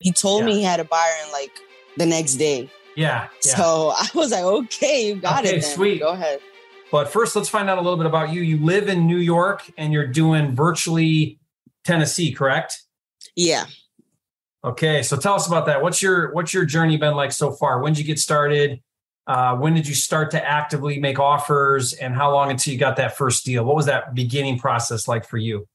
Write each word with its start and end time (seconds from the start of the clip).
He 0.00 0.12
told 0.12 0.40
Yeah. 0.40 0.46
me 0.46 0.54
he 0.54 0.62
had 0.62 0.80
a 0.80 0.84
buyer 0.84 1.12
in 1.26 1.32
like 1.32 1.52
the 1.96 2.06
next 2.06 2.34
day. 2.34 2.70
Yeah. 2.96 3.28
yeah. 3.44 3.56
So 3.56 3.92
I 3.96 4.08
was 4.14 4.30
like, 4.32 4.44
okay, 4.44 5.08
you 5.08 5.16
got 5.16 5.44
Okay, 5.44 5.56
it. 5.56 5.60
Then. 5.62 5.70
sweet. 5.74 6.00
Go 6.00 6.08
ahead. 6.10 6.40
But 6.92 7.08
first, 7.08 7.34
let's 7.34 7.48
find 7.48 7.68
out 7.68 7.78
a 7.78 7.80
little 7.80 7.96
bit 7.96 8.06
about 8.06 8.32
you. 8.32 8.42
You 8.42 8.64
live 8.64 8.88
in 8.88 9.06
New 9.06 9.16
York 9.18 9.68
and 9.76 9.92
you're 9.92 10.06
doing 10.06 10.52
virtually 10.54 11.38
Tennessee, 11.84 12.32
correct? 12.32 12.80
Yeah. 13.34 13.64
Okay, 14.64 15.02
so 15.02 15.16
tell 15.16 15.34
us 15.34 15.46
about 15.46 15.66
that. 15.66 15.82
What's 15.82 16.02
your 16.02 16.32
what's 16.32 16.52
your 16.52 16.64
journey 16.64 16.96
been 16.96 17.14
like 17.14 17.30
so 17.32 17.52
far? 17.52 17.80
When 17.80 17.92
did 17.92 18.00
you 18.00 18.04
get 18.06 18.18
started? 18.18 18.80
Uh, 19.26 19.56
when 19.56 19.74
did 19.74 19.86
you 19.88 19.94
start 19.94 20.30
to 20.32 20.44
actively 20.44 20.98
make 21.00 21.18
offers, 21.18 21.92
and 21.92 22.14
how 22.14 22.32
long 22.32 22.50
until 22.50 22.72
you 22.72 22.78
got 22.78 22.96
that 22.96 23.16
first 23.16 23.44
deal? 23.44 23.64
What 23.64 23.76
was 23.76 23.86
that 23.86 24.14
beginning 24.14 24.58
process 24.58 25.06
like 25.08 25.26
for 25.28 25.36
you? 25.38 25.66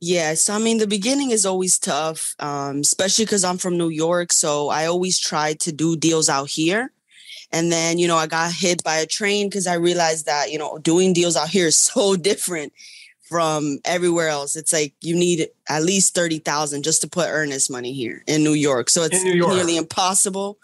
Yeah, 0.00 0.32
so 0.34 0.54
I 0.54 0.58
mean, 0.58 0.78
the 0.78 0.86
beginning 0.86 1.30
is 1.30 1.44
always 1.44 1.78
tough, 1.78 2.34
um, 2.38 2.80
especially 2.80 3.26
because 3.26 3.44
I'm 3.44 3.58
from 3.58 3.76
New 3.76 3.90
York. 3.90 4.32
So 4.32 4.70
I 4.70 4.86
always 4.86 5.18
try 5.18 5.54
to 5.54 5.72
do 5.72 5.96
deals 5.96 6.30
out 6.30 6.48
here. 6.48 6.92
And 7.52 7.70
then, 7.70 7.98
you 7.98 8.08
know, 8.08 8.16
I 8.16 8.26
got 8.26 8.52
hit 8.52 8.82
by 8.82 8.96
a 8.96 9.06
train 9.06 9.48
because 9.48 9.66
I 9.66 9.74
realized 9.74 10.26
that, 10.26 10.50
you 10.50 10.58
know, 10.58 10.78
doing 10.78 11.12
deals 11.12 11.36
out 11.36 11.48
here 11.48 11.66
is 11.66 11.76
so 11.92 12.16
different 12.16 12.72
from 13.28 13.78
everywhere 13.84 14.28
else. 14.28 14.56
It's 14.56 14.72
like 14.72 14.94
you 15.02 15.14
need 15.14 15.48
at 15.68 15.84
least 15.84 16.14
30,000 16.14 16.82
just 16.82 17.02
to 17.02 17.08
put 17.08 17.28
earnest 17.28 17.70
money 17.70 17.92
here 17.92 18.24
in 18.26 18.42
New 18.42 18.54
York. 18.54 18.88
So 18.90 19.02
it's 19.02 19.22
nearly 19.22 19.76
impossible. 19.76 20.58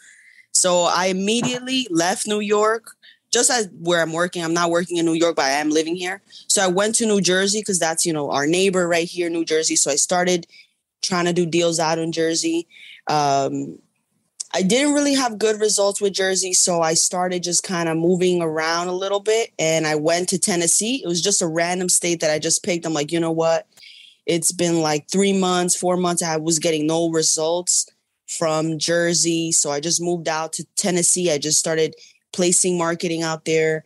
So 0.53 0.83
I 0.83 1.06
immediately 1.06 1.87
left 1.91 2.27
New 2.27 2.41
York, 2.41 2.95
just 3.37 3.51
as 3.51 3.69
where 3.83 4.01
I'm 4.01 4.15
working. 4.15 4.43
I'm 4.43 4.55
not 4.55 4.71
working 4.71 4.97
in 4.97 5.05
New 5.05 5.13
York, 5.13 5.37
but 5.37 5.45
I 5.45 5.51
am 5.51 5.69
living 5.69 5.95
here. 5.95 6.23
So 6.49 6.65
I 6.65 6.69
went 6.69 6.95
to 6.95 7.07
New 7.07 7.21
Jersey 7.21 7.61
because 7.61 7.79
that's, 7.79 8.07
you 8.07 8.12
know, 8.15 8.31
our 8.31 8.47
neighbor 8.47 8.89
right 8.89 9.07
here, 9.07 9.29
New 9.29 9.45
Jersey. 9.45 9.77
So 9.77 9.91
I 9.91 9.97
started 9.97 10.47
trying 11.03 11.27
to 11.27 11.35
do 11.35 11.45
deals 11.45 11.79
out 11.79 11.99
in 11.99 12.12
Jersey. 12.12 12.67
Um, 13.09 13.79
I 14.55 14.62
didn't 14.62 14.95
really 14.95 15.12
have 15.12 15.39
good 15.39 15.61
results 15.61 16.01
with 16.01 16.15
Jersey, 16.15 16.55
so 16.55 16.81
I 16.81 16.95
started 16.95 17.43
just 17.43 17.62
kind 17.62 17.91
of 17.91 17.98
moving 17.98 18.41
around 18.41 18.89
a 18.89 18.93
little 18.93 19.20
bit. 19.20 19.53
And 19.59 19.87
I 19.87 19.97
went 19.97 20.31
to 20.31 20.39
Tennessee. 20.39 21.03
It 21.05 21.06
was 21.06 21.21
just 21.21 21.43
a 21.43 21.47
random 21.47 21.91
state 21.91 22.21
that 22.21 22.31
I 22.31 22.39
just 22.39 22.65
picked. 22.65 22.87
I'm 22.87 22.95
like, 22.95 23.12
you 23.12 23.21
know 23.21 23.33
what? 23.33 23.67
It's 24.25 24.50
been 24.50 24.81
like 24.81 25.11
three 25.12 25.39
months, 25.39 25.77
four 25.77 25.98
months. 25.98 26.23
I 26.23 26.39
was 26.39 26.59
getting 26.59 26.87
no 26.87 27.11
results 27.11 27.87
from 28.28 28.78
Jersey, 28.78 29.53
so 29.53 29.71
I 29.71 29.81
just 29.81 30.00
moved 30.00 30.27
out 30.27 30.55
to 30.55 30.65
Tennessee. 30.75 31.31
I 31.31 31.37
just 31.37 31.59
started 31.59 31.95
placing 32.37 32.79
marketing 32.79 33.23
out 33.23 33.47
there, 33.47 33.84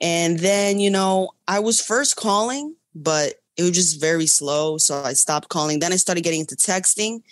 and 0.00 0.38
then 0.40 0.78
you 0.78 0.90
know 0.90 1.30
I 1.48 1.60
was 1.60 1.80
first 1.80 2.16
calling, 2.16 2.74
but 2.94 3.34
it 3.56 3.62
was 3.62 3.72
just 3.72 4.00
very 4.00 4.26
slow. 4.26 4.78
So 4.78 5.02
I 5.02 5.12
stopped 5.12 5.48
calling. 5.48 5.78
Then 5.78 5.92
I 5.92 5.96
started 5.96 6.24
getting 6.24 6.40
into 6.40 6.56
texting 6.56 7.22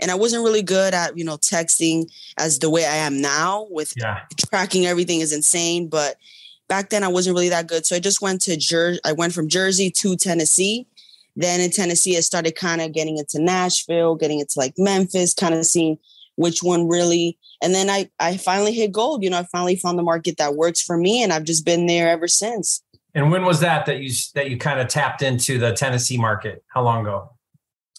and 0.00 0.10
I 0.10 0.14
wasn't 0.14 0.44
really 0.44 0.62
good 0.62 0.94
at, 0.94 1.16
you 1.16 1.24
know, 1.24 1.36
texting 1.36 2.10
as 2.38 2.58
the 2.58 2.70
way 2.70 2.84
I 2.84 2.96
am 2.96 3.20
now 3.20 3.66
with 3.70 3.92
Yeah, 3.96 4.20
tracking 4.36 4.86
everything 4.86 5.20
is 5.20 5.32
insane. 5.32 5.88
But 5.88 6.16
back 6.68 6.90
then 6.90 7.02
I 7.02 7.08
wasn't 7.08 7.34
really 7.34 7.48
that 7.48 7.66
good. 7.66 7.86
So 7.86 7.96
I 7.96 7.98
just 7.98 8.22
went 8.22 8.42
to 8.42 8.56
Jersey. 8.56 9.00
I 9.04 9.12
went 9.12 9.32
from 9.32 9.48
Jersey 9.48 9.90
to 9.90 10.16
Tennessee. 10.16 10.86
Then 11.36 11.60
in 11.60 11.70
Tennessee, 11.70 12.16
I 12.16 12.20
started 12.20 12.54
kind 12.56 12.80
of 12.80 12.92
getting 12.92 13.16
into 13.16 13.40
Nashville, 13.40 14.16
getting 14.16 14.40
into 14.40 14.58
like 14.58 14.74
Memphis, 14.76 15.32
kind 15.32 15.54
of 15.54 15.64
seeing 15.64 15.98
which 16.40 16.62
one 16.62 16.88
really. 16.88 17.38
And 17.62 17.74
then 17.74 17.90
I, 17.90 18.10
I 18.18 18.36
finally 18.38 18.72
hit 18.72 18.90
gold. 18.92 19.22
You 19.22 19.30
know, 19.30 19.38
I 19.38 19.44
finally 19.44 19.76
found 19.76 19.98
the 19.98 20.02
market 20.02 20.36
that 20.38 20.54
works 20.56 20.80
for 20.82 20.96
me, 20.96 21.22
and 21.22 21.32
I've 21.32 21.44
just 21.44 21.64
been 21.64 21.86
there 21.86 22.08
ever 22.08 22.26
since. 22.28 22.82
and 23.14 23.30
when 23.30 23.44
was 23.44 23.60
that 23.60 23.86
that 23.86 23.98
you 24.00 24.10
that 24.34 24.50
you 24.50 24.56
kind 24.56 24.80
of 24.80 24.88
tapped 24.88 25.20
into 25.22 25.58
the 25.58 25.72
Tennessee 25.72 26.16
market? 26.18 26.62
How 26.68 26.82
long 26.82 27.02
ago? 27.02 27.30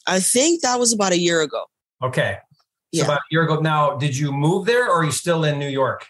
I 0.08 0.20
think 0.20 0.62
that 0.64 0.80
was 0.80 0.94
about 0.94 1.12
a 1.12 1.20
year 1.20 1.42
ago. 1.42 1.64
Okay, 2.02 2.38
so 2.42 2.48
Yeah. 2.92 3.04
about 3.06 3.20
a 3.20 3.30
year 3.32 3.44
ago. 3.44 3.60
Now, 3.60 3.96
did 3.98 4.18
you 4.18 4.32
move 4.32 4.66
there, 4.66 4.88
or 4.90 5.02
are 5.02 5.04
you 5.04 5.12
still 5.12 5.44
in 5.44 5.60
New 5.60 5.70
York? 5.70 6.08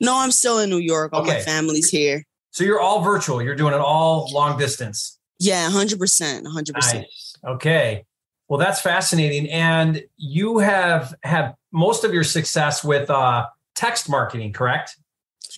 No, 0.00 0.16
I'm 0.18 0.30
still 0.32 0.58
in 0.58 0.68
New 0.70 0.78
York. 0.78 1.12
All 1.14 1.24
my 1.24 1.36
Okay. 1.36 1.42
family's 1.44 1.88
here. 1.88 2.24
So 2.50 2.64
you're 2.64 2.80
all 2.80 3.00
virtual. 3.02 3.40
You're 3.42 3.54
doing 3.54 3.72
it 3.74 3.80
all 3.80 4.28
long 4.32 4.58
distance. 4.58 5.18
Yeah, 5.38 5.70
hundred 5.70 5.98
percent, 5.98 6.46
hundred 6.46 6.74
percent. 6.74 7.04
Nice. 7.04 7.34
Okay. 7.54 8.04
Well, 8.52 8.58
that's 8.58 8.82
fascinating. 8.82 9.48
And 9.48 10.04
you 10.18 10.58
have 10.58 11.14
had 11.22 11.54
most 11.72 12.04
of 12.04 12.12
your 12.12 12.22
success 12.22 12.84
with 12.84 13.08
uh, 13.08 13.46
text 13.74 14.10
marketing, 14.10 14.52
correct? 14.52 14.94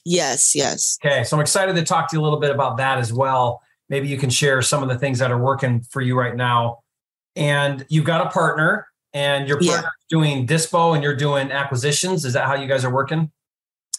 Yes, 0.05 0.55
yes. 0.55 0.97
Okay. 1.04 1.25
So 1.25 1.37
I'm 1.37 1.41
excited 1.41 1.75
to 1.75 1.83
talk 1.83 2.09
to 2.10 2.16
you 2.16 2.21
a 2.21 2.22
little 2.22 2.38
bit 2.38 2.53
about 2.53 2.77
that 2.77 2.99
as 2.99 3.12
well. 3.12 3.60
Maybe 3.88 4.06
you 4.06 4.16
can 4.16 4.31
share 4.31 4.62
some 4.62 4.81
of 4.84 4.88
the 4.88 4.97
things 4.97 5.19
that 5.19 5.33
are 5.33 5.38
working 5.38 5.83
for 5.91 6.03
you 6.03 6.16
right 6.16 6.37
now. 6.37 6.84
And 7.34 7.84
you've 7.88 8.04
got 8.04 8.25
a 8.25 8.31
partner, 8.31 8.87
and 9.12 9.49
your 9.49 9.60
Yeah. 9.60 9.72
partner's 9.72 9.93
doing 10.09 10.47
dispo 10.47 10.94
and 10.94 11.03
you're 11.03 11.16
doing 11.16 11.50
acquisitions. 11.50 12.25
Is 12.25 12.34
that 12.34 12.47
how 12.47 12.54
you 12.54 12.69
guys 12.69 12.84
are 12.84 12.94
working? 12.94 13.33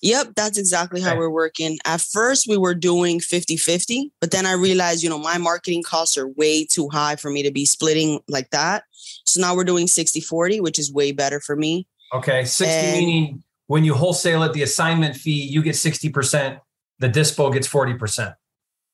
Yep, 0.06 0.34
that's 0.36 0.58
exactly 0.60 1.02
how 1.02 1.10
Okay. 1.12 1.18
we're 1.18 1.30
working. 1.32 1.80
At 1.84 2.00
first, 2.00 2.46
we 2.48 2.58
were 2.58 2.76
doing 2.76 3.20
50 3.20 3.58
50, 3.58 4.12
but 4.22 4.30
then 4.30 4.46
I 4.46 4.52
realized, 4.52 5.02
you 5.02 5.10
know, 5.10 5.18
my 5.18 5.40
marketing 5.40 5.82
costs 5.82 6.16
are 6.16 6.28
way 6.28 6.64
too 6.64 6.90
high 6.90 7.16
for 7.16 7.32
me 7.32 7.42
to 7.42 7.50
be 7.52 7.66
splitting 7.66 8.20
like 8.28 8.52
that. 8.52 8.84
So 9.26 9.42
now 9.42 9.56
we're 9.56 9.64
doing 9.64 9.88
60 9.88 10.22
40, 10.22 10.60
which 10.62 10.78
is 10.78 10.94
way 10.94 11.12
better 11.12 11.40
for 11.40 11.56
me. 11.56 11.88
Okay. 12.14 12.46
60 12.46 12.66
And- 12.72 12.98
meaning 13.00 13.44
when 13.66 13.84
you 13.84 13.96
wholesale 13.96 14.44
it, 14.44 14.54
the 14.54 14.62
assignment 14.62 15.16
fee, 15.16 15.32
you 15.42 15.64
get 15.64 15.76
60%, 15.76 16.60
the 17.00 17.10
dispo 17.10 17.52
gets 17.52 17.68
40%. 17.68 18.36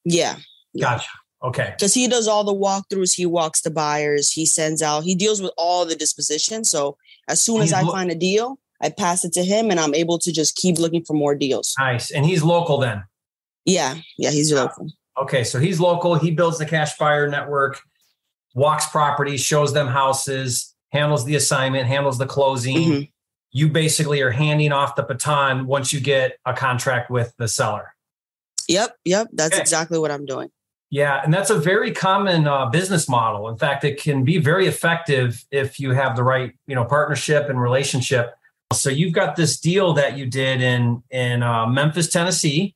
Yeah. 0.05 0.37
Yeah. 0.73 0.81
Gotcha. 0.91 1.09
Okay. 1.43 1.73
Because 1.77 1.93
he 1.93 2.07
does 2.07 2.25
all 2.29 2.45
the 2.45 2.55
walkthroughs, 2.55 3.15
he 3.15 3.25
walks 3.25 3.59
the 3.61 3.69
buyers, 3.71 4.31
he 4.31 4.45
sends 4.45 4.81
out, 4.81 5.03
he 5.03 5.13
deals 5.15 5.41
with 5.41 5.51
all 5.57 5.85
the 5.85 5.95
disposition. 5.95 6.63
So 6.63 6.95
as 7.27 7.41
soon 7.41 7.57
as 7.61 7.71
He's 7.71 7.73
I 7.73 7.81
lo- 7.81 7.91
find 7.91 8.09
a 8.11 8.15
deal, 8.15 8.59
I 8.81 8.89
pass 8.89 9.23
it 9.23 9.33
to 9.33 9.43
him 9.43 9.69
and 9.69 9.79
I'm 9.79 9.93
able 9.93 10.17
to 10.19 10.31
just 10.31 10.55
keep 10.55 10.77
looking 10.79 11.03
for 11.03 11.13
more 11.13 11.35
deals. 11.35 11.73
Nice. 11.79 12.11
And 12.11 12.25
he's 12.25 12.43
local 12.43 12.79
then. 12.79 13.03
Yeah. 13.65 13.95
Yeah. 14.17 14.31
He's 14.31 14.51
local. 14.51 14.87
Okay, 15.21 15.43
so 15.43 15.59
he's 15.59 15.79
local. 15.79 16.15
He 16.15 16.31
builds 16.31 16.57
the 16.57 16.65
cash 16.65 16.97
buyer 16.97 17.27
network, 17.29 17.79
walks 18.55 18.87
properties, 18.87 19.41
shows 19.41 19.73
them 19.73 19.87
houses, 19.87 20.73
handles 20.91 21.25
the 21.25 21.35
assignment, 21.35 21.85
handles 21.87 22.17
the 22.17 22.25
closing. 22.25 22.77
Mhm. 22.77 23.11
You 23.51 23.67
basically 23.69 24.21
are 24.21 24.31
handing 24.31 24.71
off 24.71 24.95
the 24.95 25.03
baton 25.03 25.67
once 25.67 25.91
you 25.93 25.99
get 25.99 26.37
a 26.45 26.53
contract 26.53 27.11
with 27.11 27.33
the 27.37 27.47
seller. 27.47 27.93
Yep. 28.67 28.95
Yep. 29.05 29.27
That's 29.33 29.53
Okay. 29.53 29.61
exactly 29.61 29.99
what 29.99 30.09
I'm 30.11 30.25
doing. 30.25 30.49
Yeah, 30.89 31.21
and 31.23 31.33
that's 31.33 31.49
a 31.49 31.57
very 31.57 31.91
common 31.91 32.47
uh, 32.47 32.65
business 32.65 33.07
model. 33.07 33.47
In 33.47 33.57
fact, 33.57 33.83
it 33.85 34.01
can 34.01 34.23
be 34.25 34.39
very 34.39 34.67
effective 34.67 35.45
if 35.51 35.79
you 35.79 35.91
have 35.91 36.15
the 36.17 36.23
right, 36.23 36.51
you 36.67 36.75
know, 36.75 36.83
partnership 36.83 37.49
and 37.49 37.61
relationship. 37.61 38.33
So 38.71 38.89
you've 38.89 39.13
got 39.13 39.35
this 39.35 39.59
deal 39.59 39.93
that 39.93 40.17
you 40.17 40.25
did 40.25 40.61
in 40.61 41.03
in 41.09 41.43
uh, 41.43 41.65
Memphis, 41.67 42.09
Tennessee, 42.09 42.75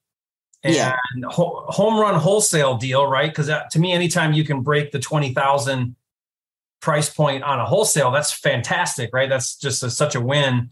and 0.63 0.75
Yeah. 0.75 0.95
ho- 1.29 1.65
home 1.67 1.99
run 1.99 2.15
wholesale 2.15 2.75
deal, 2.77 3.05
right? 3.07 3.29
Because 3.29 3.49
to 3.71 3.79
me, 3.79 3.93
anytime 3.93 4.33
you 4.33 4.43
can 4.43 4.61
break 4.61 4.91
the 4.91 4.99
twenty 4.99 5.33
thousand 5.33 5.95
price 6.81 7.09
point 7.09 7.43
on 7.43 7.59
a 7.59 7.65
wholesale, 7.65 8.11
that's 8.11 8.31
fantastic, 8.31 9.09
right? 9.13 9.29
That's 9.29 9.55
just 9.57 9.81
a, 9.83 9.89
such 9.89 10.15
a 10.15 10.21
win. 10.21 10.69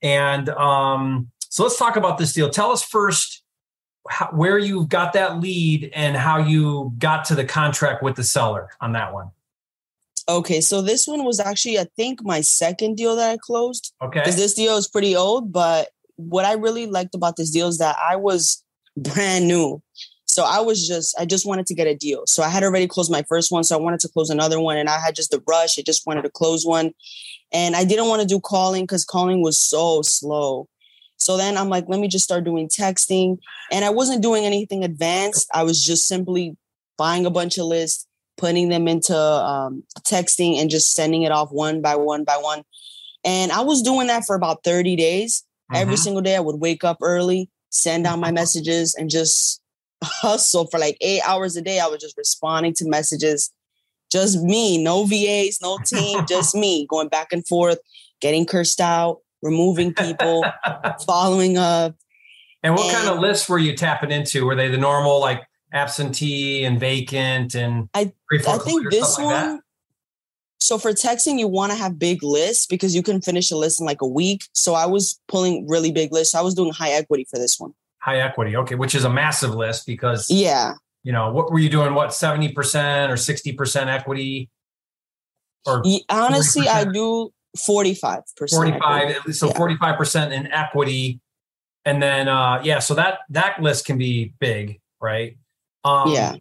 And 0.00 0.48
um, 0.48 1.30
so 1.48 1.62
let's 1.62 1.78
talk 1.78 1.96
about 1.96 2.18
this 2.18 2.32
deal. 2.32 2.48
Tell 2.48 2.72
us 2.72 2.82
first 2.82 3.42
how, 4.08 4.26
where 4.28 4.58
you 4.58 4.86
got 4.86 5.12
that 5.12 5.40
lead 5.40 5.90
and 5.94 6.16
how 6.16 6.38
you 6.38 6.92
got 6.98 7.26
to 7.26 7.34
the 7.34 7.44
contract 7.44 8.02
with 8.02 8.16
the 8.16 8.24
seller 8.24 8.70
on 8.80 8.92
that 8.92 9.12
one. 9.12 9.30
Okay, 10.28 10.60
so 10.60 10.82
this 10.82 11.06
one 11.06 11.24
was 11.24 11.40
actually, 11.40 11.78
I 11.78 11.86
think, 11.96 12.20
my 12.22 12.40
second 12.40 12.96
deal 12.96 13.16
that 13.16 13.30
I 13.30 13.38
closed. 13.38 13.92
Okay. 14.02 14.20
Because 14.20 14.36
this 14.36 14.54
deal 14.54 14.76
is 14.76 14.88
pretty 14.88 15.16
old, 15.16 15.52
but 15.52 15.88
what 16.16 16.44
I 16.44 16.52
really 16.54 16.86
liked 16.86 17.14
about 17.14 17.36
this 17.36 17.50
deal 17.50 17.68
is 17.68 17.78
that 17.78 17.96
I 18.08 18.16
was 18.16 18.62
brand 18.96 19.48
new. 19.48 19.82
So 20.26 20.44
I 20.44 20.60
was 20.60 20.86
just, 20.88 21.14
I 21.18 21.26
just 21.26 21.44
wanted 21.44 21.66
to 21.66 21.74
get 21.74 21.86
a 21.86 21.94
deal. 21.94 22.22
So 22.26 22.42
I 22.42 22.48
had 22.48 22.62
already 22.62 22.86
closed 22.86 23.10
my 23.10 23.22
first 23.28 23.52
one. 23.52 23.64
So 23.64 23.76
I 23.76 23.80
wanted 23.80 24.00
to 24.00 24.08
close 24.08 24.30
another 24.30 24.60
one. 24.60 24.78
And 24.78 24.88
I 24.88 24.98
had 24.98 25.14
just 25.14 25.30
the 25.30 25.42
rush. 25.46 25.78
I 25.78 25.82
just 25.82 26.06
wanted 26.06 26.22
to 26.22 26.30
close 26.30 26.64
one. 26.64 26.92
And 27.52 27.76
I 27.76 27.84
didn't 27.84 28.08
want 28.08 28.22
to 28.22 28.28
do 28.28 28.40
calling 28.40 28.84
because 28.84 29.04
calling 29.04 29.42
was 29.42 29.58
so 29.58 30.00
slow. 30.00 30.68
So 31.18 31.36
then 31.36 31.58
I'm 31.58 31.68
like, 31.68 31.84
let 31.86 32.00
me 32.00 32.08
just 32.08 32.24
start 32.24 32.44
doing 32.44 32.68
texting. 32.68 33.38
And 33.70 33.84
I 33.84 33.90
wasn't 33.90 34.22
doing 34.22 34.44
anything 34.44 34.84
advanced. 34.84 35.48
I 35.52 35.64
was 35.64 35.84
just 35.84 36.08
simply 36.08 36.56
buying 36.96 37.26
a 37.26 37.30
bunch 37.30 37.58
of 37.58 37.66
lists, 37.66 38.06
putting 38.42 38.68
them 38.70 38.88
into 38.88 39.16
um, 39.16 39.84
texting 40.00 40.56
and 40.60 40.68
just 40.68 40.94
sending 40.94 41.22
it 41.22 41.30
off 41.30 41.50
one 41.52 41.80
by 41.80 41.94
one 41.94 42.24
by 42.24 42.36
one. 42.36 42.64
And 43.24 43.52
I 43.52 43.60
was 43.60 43.82
doing 43.82 44.08
that 44.08 44.24
for 44.24 44.34
about 44.34 44.64
30 44.64 44.96
days. 44.96 45.44
Every 45.72 45.94
Mhm. 45.94 45.98
single 45.98 46.22
day, 46.22 46.34
I 46.34 46.40
would 46.40 46.60
wake 46.60 46.82
up 46.82 46.98
early, 47.00 47.48
send 47.70 48.04
out 48.04 48.18
my 48.18 48.32
messages, 48.32 48.96
and 48.96 49.08
just 49.08 49.60
hustle 50.04 50.66
for 50.66 50.80
like 50.80 50.96
eight 51.00 51.20
hours 51.24 51.54
a 51.56 51.62
day. 51.62 51.78
I 51.78 51.86
was 51.86 52.00
just 52.02 52.18
responding 52.18 52.74
to 52.74 52.84
messages. 52.88 53.52
Just 54.10 54.38
me, 54.42 54.76
no 54.82 55.04
VAs, 55.04 55.60
no 55.62 55.78
team, 55.86 56.26
just 56.26 56.52
me 56.64 56.84
going 56.90 57.08
back 57.08 57.32
and 57.32 57.46
forth, 57.46 57.78
getting 58.20 58.44
cursed 58.44 58.80
out, 58.80 59.18
removing 59.40 59.94
people, 59.94 60.44
following 61.06 61.56
up. 61.56 61.94
and 62.64 62.74
what 62.74 62.92
kind 62.92 63.08
of 63.08 63.20
lists 63.20 63.48
were 63.48 63.58
you 63.60 63.76
tapping 63.76 64.10
into? 64.10 64.44
Were 64.44 64.56
they 64.56 64.68
the 64.68 64.78
normal 64.78 65.20
like 65.20 65.42
absentee 65.72 66.64
and 66.64 66.78
vacant 66.78 67.54
and 67.54 67.88
I- 67.94 68.12
I 68.46 68.58
think 68.58 68.90
this 68.90 69.14
stuff 69.14 69.24
like 69.24 69.34
that? 69.34 69.46
one, 69.52 69.60
So 70.60 70.78
for 70.78 70.92
texting, 70.92 71.38
you 71.38 71.48
want 71.48 71.72
to 71.72 71.78
have 71.78 71.98
big 71.98 72.22
lists 72.22 72.66
because 72.66 72.94
you 72.94 73.02
can 73.02 73.20
finish 73.20 73.50
a 73.50 73.56
list 73.56 73.80
in 73.80 73.86
like 73.86 74.00
a 74.00 74.06
week. 74.06 74.44
So 74.54 74.74
I 74.74 74.86
was 74.86 75.20
pulling 75.26 75.66
really 75.68 75.90
big 75.90 76.12
lists. 76.12 76.34
I 76.34 76.40
was 76.40 76.54
doing 76.54 76.72
high 76.72 76.90
equity 76.92 77.26
for 77.28 77.38
this 77.38 77.58
one. 77.58 77.74
High 77.98 78.20
equity, 78.20 78.56
okay, 78.56 78.74
which 78.76 78.94
is 78.94 79.04
a 79.04 79.10
massive 79.10 79.54
list 79.54 79.86
because 79.86 80.28
yeah, 80.30 80.74
you 81.02 81.12
know 81.12 81.32
what 81.32 81.50
were 81.50 81.58
you 81.58 81.68
doing? 81.68 81.94
What 81.94 82.14
seventy 82.14 82.52
percent 82.52 83.10
or 83.10 83.16
sixty 83.16 83.52
percent 83.52 83.90
equity? 83.90 84.50
Or 85.66 85.82
honestly, 86.08 86.66
40%? 86.66 86.68
I 86.68 86.84
do 86.84 87.32
forty 87.56 87.94
five 87.94 88.22
percent. 88.36 88.58
Forty 88.62 88.78
five, 88.78 89.34
so 89.34 89.50
forty 89.50 89.76
five 89.76 89.96
percent 89.96 90.32
in 90.32 90.46
equity, 90.52 91.20
and 91.84 92.02
then 92.02 92.28
uh 92.28 92.60
yeah, 92.64 92.78
so 92.80 92.94
that 92.94 93.18
that 93.30 93.60
list 93.62 93.84
can 93.86 93.98
be 93.98 94.32
big, 94.40 94.80
right? 95.00 95.36
Um, 95.84 96.12
yeah 96.12 96.36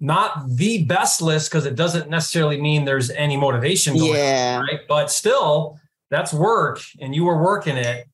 not 0.00 0.48
the 0.48 0.84
best 0.84 1.22
list 1.22 1.50
because 1.50 1.64
it 1.64 1.74
doesn't 1.74 2.10
necessarily 2.10 2.60
mean 2.60 2.84
there's 2.84 3.10
any 3.10 3.36
motivation 3.36 3.96
going 3.96 4.14
yeah. 4.14 4.58
on, 4.58 4.66
right? 4.66 4.80
But 4.88 5.10
still, 5.10 5.78
that's 6.10 6.32
work 6.32 6.80
and 7.00 7.14
you 7.14 7.24
were 7.24 7.42
working 7.42 7.76
it. 7.76 8.06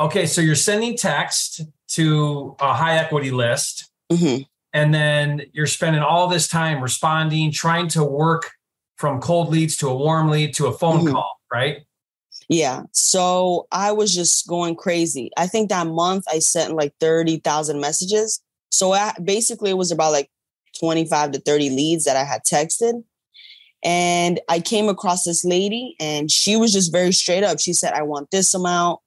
Okay, 0.00 0.26
so 0.26 0.40
you're 0.40 0.54
sending 0.54 0.96
text 0.96 1.62
to 1.88 2.54
a 2.60 2.74
high 2.74 2.98
equity 2.98 3.30
list. 3.30 3.90
Mm-hmm. 4.12 4.42
And 4.74 4.94
then 4.94 5.42
you're 5.52 5.66
spending 5.66 6.02
all 6.02 6.28
this 6.28 6.46
time 6.46 6.82
responding, 6.82 7.50
trying 7.50 7.88
to 7.88 8.04
work 8.04 8.50
from 8.96 9.20
cold 9.20 9.48
leads 9.48 9.76
to 9.78 9.88
a 9.88 9.96
warm 9.96 10.28
lead 10.28 10.54
to 10.54 10.66
a 10.66 10.72
phone 10.72 11.00
mm-hmm. 11.00 11.14
call, 11.14 11.40
right? 11.52 11.78
Yeah. 12.48 12.82
So 12.92 13.66
I 13.72 13.92
was 13.92 14.14
just 14.14 14.46
going 14.46 14.76
crazy. 14.76 15.30
I 15.36 15.46
think 15.46 15.70
that 15.70 15.86
month 15.86 16.24
I 16.30 16.38
sent 16.38 16.74
like 16.74 16.92
30,000 17.00 17.80
messages. 17.80 18.40
So 18.70 18.92
I, 18.92 19.14
basically, 19.22 19.70
it 19.70 19.76
was 19.76 19.90
about 19.90 20.12
like 20.12 20.30
25 20.78 21.32
to 21.32 21.40
30 21.40 21.70
leads 21.70 22.04
that 22.04 22.16
I 22.16 22.24
had 22.24 22.44
texted. 22.44 23.02
And 23.84 24.40
I 24.48 24.60
came 24.60 24.88
across 24.88 25.24
this 25.24 25.44
lady 25.44 25.94
and 26.00 26.30
she 26.30 26.56
was 26.56 26.72
just 26.72 26.92
very 26.92 27.12
straight 27.12 27.44
up. 27.44 27.60
She 27.60 27.72
said, 27.72 27.92
I 27.92 28.02
want 28.02 28.30
this 28.30 28.52
amount. 28.54 29.00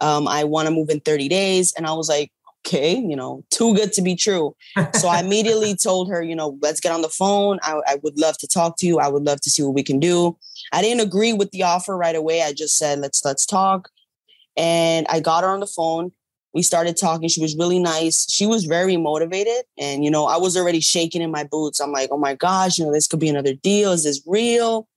Um, 0.00 0.26
I 0.26 0.44
want 0.44 0.66
to 0.66 0.74
move 0.74 0.88
in 0.88 1.00
30 1.00 1.28
days. 1.28 1.72
And 1.76 1.86
I 1.86 1.92
was 1.92 2.08
like, 2.08 2.32
okay, 2.66 2.96
you 2.96 3.14
know, 3.14 3.44
too 3.50 3.74
good 3.74 3.92
to 3.92 4.02
be 4.02 4.16
true. 4.16 4.56
so 4.94 5.08
I 5.08 5.20
immediately 5.20 5.76
told 5.82 6.08
her, 6.08 6.22
you 6.22 6.34
know, 6.34 6.58
let's 6.62 6.80
get 6.80 6.92
on 6.92 7.02
the 7.02 7.10
phone. 7.10 7.58
I, 7.62 7.80
I, 7.86 7.96
would 8.02 8.18
love 8.18 8.38
to 8.38 8.48
talk 8.48 8.78
to 8.78 8.86
you. 8.86 8.98
I 8.98 9.08
would 9.08 9.22
love 9.22 9.42
to 9.42 9.50
see 9.50 9.62
what 9.62 9.74
we 9.74 9.82
can 9.82 10.00
do. 10.00 10.38
I 10.72 10.80
didn't 10.80 11.00
agree 11.06 11.34
with 11.34 11.50
the 11.50 11.62
offer 11.62 11.94
right 11.96 12.16
away. 12.16 12.42
I 12.42 12.54
just 12.54 12.76
said, 12.76 13.00
let's 13.00 13.22
let's 13.24 13.44
talk. 13.44 13.90
And 14.56 15.06
I 15.10 15.20
got 15.20 15.44
her 15.44 15.50
on 15.50 15.60
the 15.60 15.66
phone 15.66 16.12
we 16.54 16.62
started 16.62 16.96
talking. 16.96 17.28
She 17.28 17.42
was 17.42 17.56
really 17.56 17.80
nice. 17.80 18.30
She 18.30 18.46
was 18.46 18.64
very 18.64 18.96
motivated. 18.96 19.64
And, 19.76 20.04
you 20.04 20.10
know, 20.10 20.26
I 20.26 20.36
was 20.36 20.56
already 20.56 20.80
shaking 20.80 21.20
in 21.20 21.32
my 21.32 21.42
boots. 21.42 21.80
I'm 21.80 21.90
like, 21.90 22.10
oh 22.12 22.16
my 22.16 22.34
gosh, 22.34 22.78
you 22.78 22.84
know, 22.84 22.92
this 22.92 23.08
could 23.08 23.18
be 23.18 23.28
another 23.28 23.54
deal. 23.54 23.90
Is 23.90 24.04
this 24.04 24.22
real? 24.24 24.88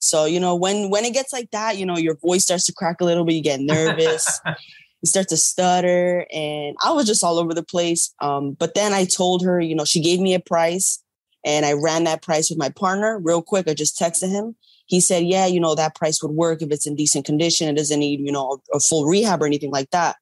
So, 0.00 0.26
you 0.26 0.38
know, 0.38 0.54
when 0.54 0.90
when 0.90 1.04
it 1.04 1.14
gets 1.14 1.32
like 1.32 1.50
that, 1.50 1.78
you 1.78 1.86
know, 1.86 1.96
your 1.96 2.16
voice 2.16 2.44
starts 2.44 2.66
to 2.66 2.74
crack 2.74 3.00
a 3.00 3.04
little 3.04 3.24
bit, 3.24 3.34
you 3.34 3.42
get 3.42 3.60
nervous, 3.60 4.40
you 4.46 5.06
start 5.06 5.28
to 5.28 5.36
stutter. 5.36 6.26
And 6.32 6.76
I 6.84 6.92
was 6.92 7.06
just 7.06 7.24
all 7.24 7.38
over 7.38 7.54
the 7.54 7.64
place. 7.64 8.14
Um, 8.20 8.52
but 8.52 8.74
then 8.74 8.92
I 8.92 9.06
told 9.06 9.42
her, 9.44 9.58
you 9.60 9.74
know, 9.74 9.86
she 9.86 10.00
gave 10.00 10.20
me 10.20 10.34
a 10.34 10.40
price 10.40 11.02
and 11.44 11.64
I 11.64 11.72
ran 11.72 12.04
that 12.04 12.22
price 12.22 12.50
with 12.50 12.58
my 12.58 12.68
partner 12.68 13.18
real 13.18 13.42
quick. 13.42 13.66
I 13.66 13.74
just 13.74 13.98
texted 13.98 14.28
him. 14.28 14.56
He 14.86 15.00
said, 15.00 15.24
Yeah, 15.24 15.46
you 15.46 15.58
know, 15.58 15.74
that 15.74 15.94
price 15.94 16.22
would 16.22 16.32
work 16.32 16.60
if 16.60 16.70
it's 16.70 16.86
in 16.86 16.94
decent 16.94 17.24
condition. 17.24 17.68
It 17.68 17.76
doesn't 17.76 17.98
need, 17.98 18.20
you 18.20 18.30
know, 18.30 18.60
a 18.74 18.78
full 18.78 19.06
rehab 19.06 19.42
or 19.42 19.46
anything 19.46 19.70
like 19.70 19.90
that. 19.90 20.16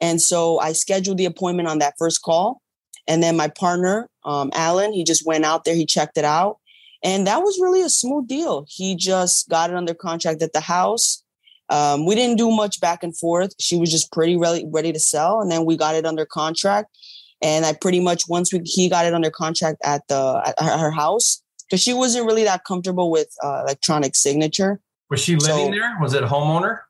And 0.00 0.20
so 0.20 0.58
I 0.58 0.72
scheduled 0.72 1.18
the 1.18 1.24
appointment 1.24 1.68
on 1.68 1.78
that 1.78 1.94
first 1.98 2.22
call. 2.22 2.60
And 3.08 3.22
then 3.22 3.36
my 3.36 3.48
partner, 3.48 4.08
um, 4.24 4.50
Alan, 4.54 4.92
he 4.92 5.04
just 5.04 5.24
went 5.26 5.44
out 5.44 5.64
there, 5.64 5.74
he 5.74 5.86
checked 5.86 6.18
it 6.18 6.24
out. 6.24 6.58
And 7.02 7.26
that 7.26 7.42
was 7.42 7.60
really 7.60 7.82
a 7.82 7.88
smooth 7.88 8.26
deal. 8.26 8.66
He 8.68 8.96
just 8.96 9.48
got 9.48 9.70
it 9.70 9.76
under 9.76 9.94
contract 9.94 10.42
at 10.42 10.52
the 10.52 10.60
house. 10.60 11.22
Um, 11.68 12.06
we 12.06 12.14
didn't 12.14 12.36
do 12.36 12.50
much 12.50 12.80
back 12.80 13.02
and 13.02 13.16
forth. 13.16 13.54
She 13.60 13.76
was 13.76 13.90
just 13.90 14.12
pretty 14.12 14.36
ready, 14.36 14.64
ready 14.68 14.92
to 14.92 15.00
sell. 15.00 15.40
And 15.40 15.50
then 15.50 15.64
we 15.64 15.76
got 15.76 15.94
it 15.94 16.06
under 16.06 16.26
contract. 16.26 16.96
And 17.42 17.64
I 17.66 17.74
pretty 17.74 18.00
much, 18.00 18.28
once 18.28 18.52
we, 18.52 18.60
he 18.64 18.88
got 18.88 19.04
it 19.04 19.14
under 19.14 19.30
contract 19.30 19.78
at 19.84 20.06
the, 20.08 20.54
at 20.58 20.80
her 20.80 20.90
house, 20.90 21.42
because 21.68 21.82
she 21.82 21.92
wasn't 21.92 22.26
really 22.26 22.44
that 22.44 22.64
comfortable 22.64 23.10
with 23.10 23.28
uh, 23.42 23.62
electronic 23.64 24.14
signature. 24.16 24.80
Was 25.10 25.20
she 25.20 25.36
living 25.36 25.66
so, 25.66 25.70
there? 25.70 25.96
Was 26.00 26.14
it 26.14 26.22
a 26.22 26.26
homeowner? 26.26 26.80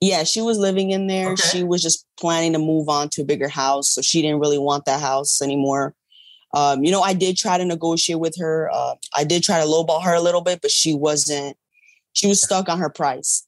Yeah, 0.00 0.24
she 0.24 0.42
was 0.42 0.58
living 0.58 0.90
in 0.90 1.06
there. 1.06 1.32
Okay. 1.32 1.42
She 1.42 1.64
was 1.64 1.82
just 1.82 2.06
planning 2.18 2.52
to 2.52 2.58
move 2.58 2.88
on 2.88 3.08
to 3.10 3.22
a 3.22 3.24
bigger 3.24 3.48
house. 3.48 3.88
So 3.88 4.02
she 4.02 4.22
didn't 4.22 4.40
really 4.40 4.58
want 4.58 4.84
that 4.84 5.00
house 5.00 5.40
anymore. 5.40 5.94
Um, 6.54 6.84
you 6.84 6.92
know, 6.92 7.02
I 7.02 7.14
did 7.14 7.36
try 7.36 7.58
to 7.58 7.64
negotiate 7.64 8.20
with 8.20 8.36
her. 8.38 8.70
Uh, 8.72 8.94
I 9.14 9.24
did 9.24 9.42
try 9.42 9.60
to 9.60 9.66
lowball 9.66 10.02
her 10.04 10.14
a 10.14 10.20
little 10.20 10.40
bit, 10.40 10.62
but 10.62 10.70
she 10.70 10.94
wasn't, 10.94 11.56
she 12.12 12.28
was 12.28 12.40
stuck 12.40 12.68
on 12.68 12.78
her 12.78 12.90
price 12.90 13.46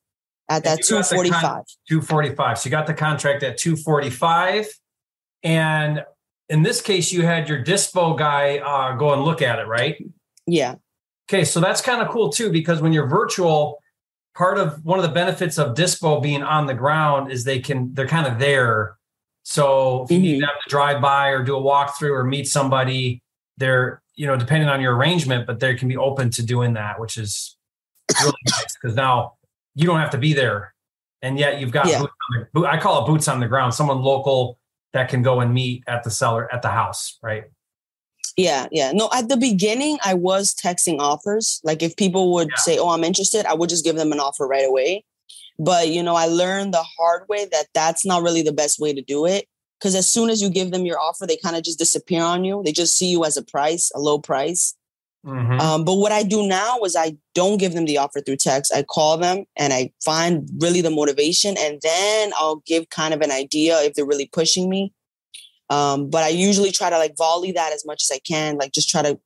at 0.48 0.64
that 0.64 0.82
245. 0.82 1.40
Con- 1.40 1.64
245. 1.88 2.58
So 2.58 2.66
you 2.66 2.70
got 2.70 2.86
the 2.86 2.94
contract 2.94 3.42
at 3.42 3.58
245. 3.58 4.66
And 5.44 6.04
in 6.48 6.62
this 6.62 6.80
case, 6.80 7.12
you 7.12 7.22
had 7.22 7.48
your 7.48 7.62
dispo 7.62 8.18
guy 8.18 8.58
uh, 8.58 8.96
go 8.96 9.12
and 9.12 9.22
look 9.22 9.40
at 9.40 9.58
it, 9.58 9.66
right? 9.66 10.02
Yeah. 10.46 10.76
Okay. 11.28 11.44
So 11.44 11.60
that's 11.60 11.80
kind 11.80 12.02
of 12.02 12.08
cool 12.08 12.30
too, 12.30 12.50
because 12.50 12.80
when 12.80 12.92
you're 12.92 13.08
virtual, 13.08 13.80
part 14.36 14.58
of 14.58 14.84
one 14.84 14.98
of 14.98 15.02
the 15.02 15.10
benefits 15.10 15.58
of 15.58 15.74
dispo 15.74 16.22
being 16.22 16.42
on 16.42 16.66
the 16.66 16.74
ground 16.74 17.32
is 17.32 17.44
they 17.44 17.58
can 17.58 17.92
they're 17.94 18.06
kind 18.06 18.26
of 18.26 18.38
there 18.38 18.96
so 19.42 20.02
if 20.02 20.10
you 20.10 20.18
mm-hmm. 20.18 20.24
need 20.24 20.42
them 20.42 20.50
to 20.62 20.70
drive 20.70 21.00
by 21.00 21.28
or 21.28 21.42
do 21.42 21.56
a 21.56 21.60
walkthrough 21.60 22.10
or 22.10 22.22
meet 22.22 22.46
somebody 22.46 23.22
they're 23.56 24.02
you 24.14 24.26
know 24.26 24.36
depending 24.36 24.68
on 24.68 24.80
your 24.80 24.94
arrangement 24.94 25.46
but 25.46 25.58
they 25.58 25.74
can 25.74 25.88
be 25.88 25.96
open 25.96 26.30
to 26.30 26.44
doing 26.44 26.74
that 26.74 27.00
which 27.00 27.16
is 27.16 27.56
really 28.20 28.34
nice 28.50 28.76
because 28.80 28.94
now 28.94 29.32
you 29.74 29.86
don't 29.86 29.98
have 29.98 30.10
to 30.10 30.18
be 30.18 30.34
there 30.34 30.74
and 31.22 31.38
yet 31.38 31.58
you've 31.58 31.72
got 31.72 31.86
yeah. 31.86 32.04
the, 32.54 32.66
i 32.66 32.78
call 32.78 33.02
it 33.02 33.06
boots 33.06 33.28
on 33.28 33.40
the 33.40 33.48
ground 33.48 33.72
someone 33.72 34.02
local 34.02 34.58
that 34.92 35.08
can 35.08 35.22
go 35.22 35.40
and 35.40 35.52
meet 35.52 35.82
at 35.86 36.04
the 36.04 36.10
seller 36.10 36.52
at 36.52 36.60
the 36.60 36.68
house 36.68 37.18
right 37.22 37.44
yeah, 38.36 38.66
yeah. 38.70 38.92
No, 38.92 39.08
at 39.14 39.28
the 39.28 39.36
beginning, 39.36 39.98
I 40.04 40.14
was 40.14 40.54
texting 40.54 40.98
offers. 40.98 41.60
Like 41.64 41.82
if 41.82 41.96
people 41.96 42.32
would 42.34 42.48
yeah. 42.50 42.56
say, 42.56 42.78
"Oh, 42.78 42.90
I'm 42.90 43.04
interested," 43.04 43.46
I 43.46 43.54
would 43.54 43.70
just 43.70 43.84
give 43.84 43.96
them 43.96 44.12
an 44.12 44.20
offer 44.20 44.46
right 44.46 44.66
away. 44.68 45.04
But 45.58 45.88
you 45.88 46.02
know, 46.02 46.14
I 46.14 46.26
learned 46.26 46.74
the 46.74 46.84
hard 46.98 47.28
way 47.28 47.46
that 47.50 47.66
that's 47.74 48.04
not 48.04 48.22
really 48.22 48.42
the 48.42 48.52
best 48.52 48.78
way 48.78 48.92
to 48.92 49.02
do 49.02 49.26
it. 49.26 49.46
Because 49.78 49.94
as 49.94 50.08
soon 50.08 50.30
as 50.30 50.40
you 50.40 50.48
give 50.48 50.70
them 50.70 50.86
your 50.86 50.98
offer, 50.98 51.26
they 51.26 51.36
kind 51.36 51.56
of 51.56 51.62
just 51.62 51.78
disappear 51.78 52.22
on 52.22 52.44
you. 52.44 52.62
They 52.62 52.72
just 52.72 52.96
see 52.96 53.08
you 53.08 53.24
as 53.24 53.36
a 53.36 53.42
price, 53.42 53.90
a 53.94 54.00
low 54.00 54.18
price. 54.18 54.74
Mm-hmm. 55.24 55.60
Um, 55.60 55.84
but 55.84 55.94
what 55.94 56.12
I 56.12 56.22
do 56.22 56.46
now 56.46 56.78
is 56.84 56.94
I 56.94 57.16
don't 57.34 57.58
give 57.58 57.74
them 57.74 57.84
the 57.84 57.98
offer 57.98 58.20
through 58.20 58.36
text. 58.36 58.72
I 58.72 58.84
call 58.84 59.18
them 59.18 59.44
and 59.56 59.72
I 59.72 59.92
find 60.04 60.48
really 60.60 60.80
the 60.80 60.90
motivation, 60.90 61.56
and 61.58 61.80
then 61.82 62.32
I'll 62.36 62.62
give 62.66 62.90
kind 62.90 63.12
of 63.12 63.20
an 63.22 63.32
idea 63.32 63.80
if 63.80 63.94
they're 63.94 64.06
really 64.06 64.30
pushing 64.32 64.68
me. 64.68 64.92
Um, 65.68 66.10
but 66.10 66.22
I 66.22 66.28
usually 66.28 66.70
try 66.70 66.90
to 66.90 66.98
like 66.98 67.16
volley 67.16 67.52
that 67.52 67.72
as 67.72 67.84
much 67.84 68.02
as 68.04 68.10
I 68.14 68.20
can, 68.20 68.56
like 68.56 68.72
just 68.72 68.88
try 68.88 69.02
to 69.02 69.18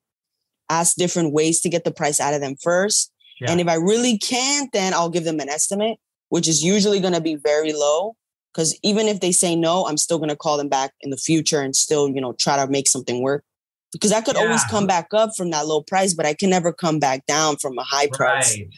ask 0.70 0.96
different 0.96 1.32
ways 1.32 1.60
to 1.60 1.68
get 1.68 1.84
the 1.84 1.90
price 1.90 2.20
out 2.20 2.34
of 2.34 2.40
them 2.40 2.56
first. 2.62 3.12
Yeah. 3.40 3.50
And 3.50 3.60
if 3.60 3.68
I 3.68 3.74
really 3.74 4.18
can't, 4.18 4.72
then 4.72 4.94
I'll 4.94 5.10
give 5.10 5.24
them 5.24 5.40
an 5.40 5.48
estimate, 5.48 5.98
which 6.28 6.48
is 6.48 6.62
usually 6.62 7.00
going 7.00 7.14
to 7.14 7.20
be 7.20 7.34
very 7.34 7.72
low. 7.72 8.16
Because 8.52 8.76
even 8.82 9.06
if 9.06 9.20
they 9.20 9.32
say 9.32 9.54
no, 9.54 9.86
I'm 9.86 9.96
still 9.96 10.18
going 10.18 10.30
to 10.30 10.36
call 10.36 10.56
them 10.56 10.68
back 10.68 10.92
in 11.02 11.10
the 11.10 11.16
future 11.16 11.60
and 11.60 11.74
still, 11.76 12.08
you 12.08 12.20
know, 12.20 12.32
try 12.32 12.56
to 12.56 12.70
make 12.70 12.88
something 12.88 13.22
work. 13.22 13.44
Because 13.92 14.12
I 14.12 14.20
could 14.20 14.36
yeah. 14.36 14.42
always 14.42 14.64
come 14.64 14.86
back 14.86 15.08
up 15.12 15.30
from 15.36 15.50
that 15.50 15.66
low 15.66 15.82
price, 15.82 16.14
but 16.14 16.26
I 16.26 16.34
can 16.34 16.50
never 16.50 16.72
come 16.72 16.98
back 16.98 17.26
down 17.26 17.56
from 17.56 17.78
a 17.78 17.82
high 17.82 18.08
price. 18.12 18.56
Right. 18.56 18.68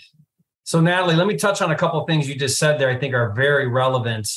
So, 0.64 0.80
Natalie, 0.80 1.16
let 1.16 1.26
me 1.26 1.36
touch 1.36 1.60
on 1.60 1.70
a 1.70 1.76
couple 1.76 2.00
of 2.00 2.06
things 2.06 2.28
you 2.28 2.34
just 2.34 2.58
said 2.58 2.78
there. 2.78 2.88
I 2.88 2.98
think 2.98 3.14
are 3.14 3.32
very 3.32 3.66
relevant 3.66 4.28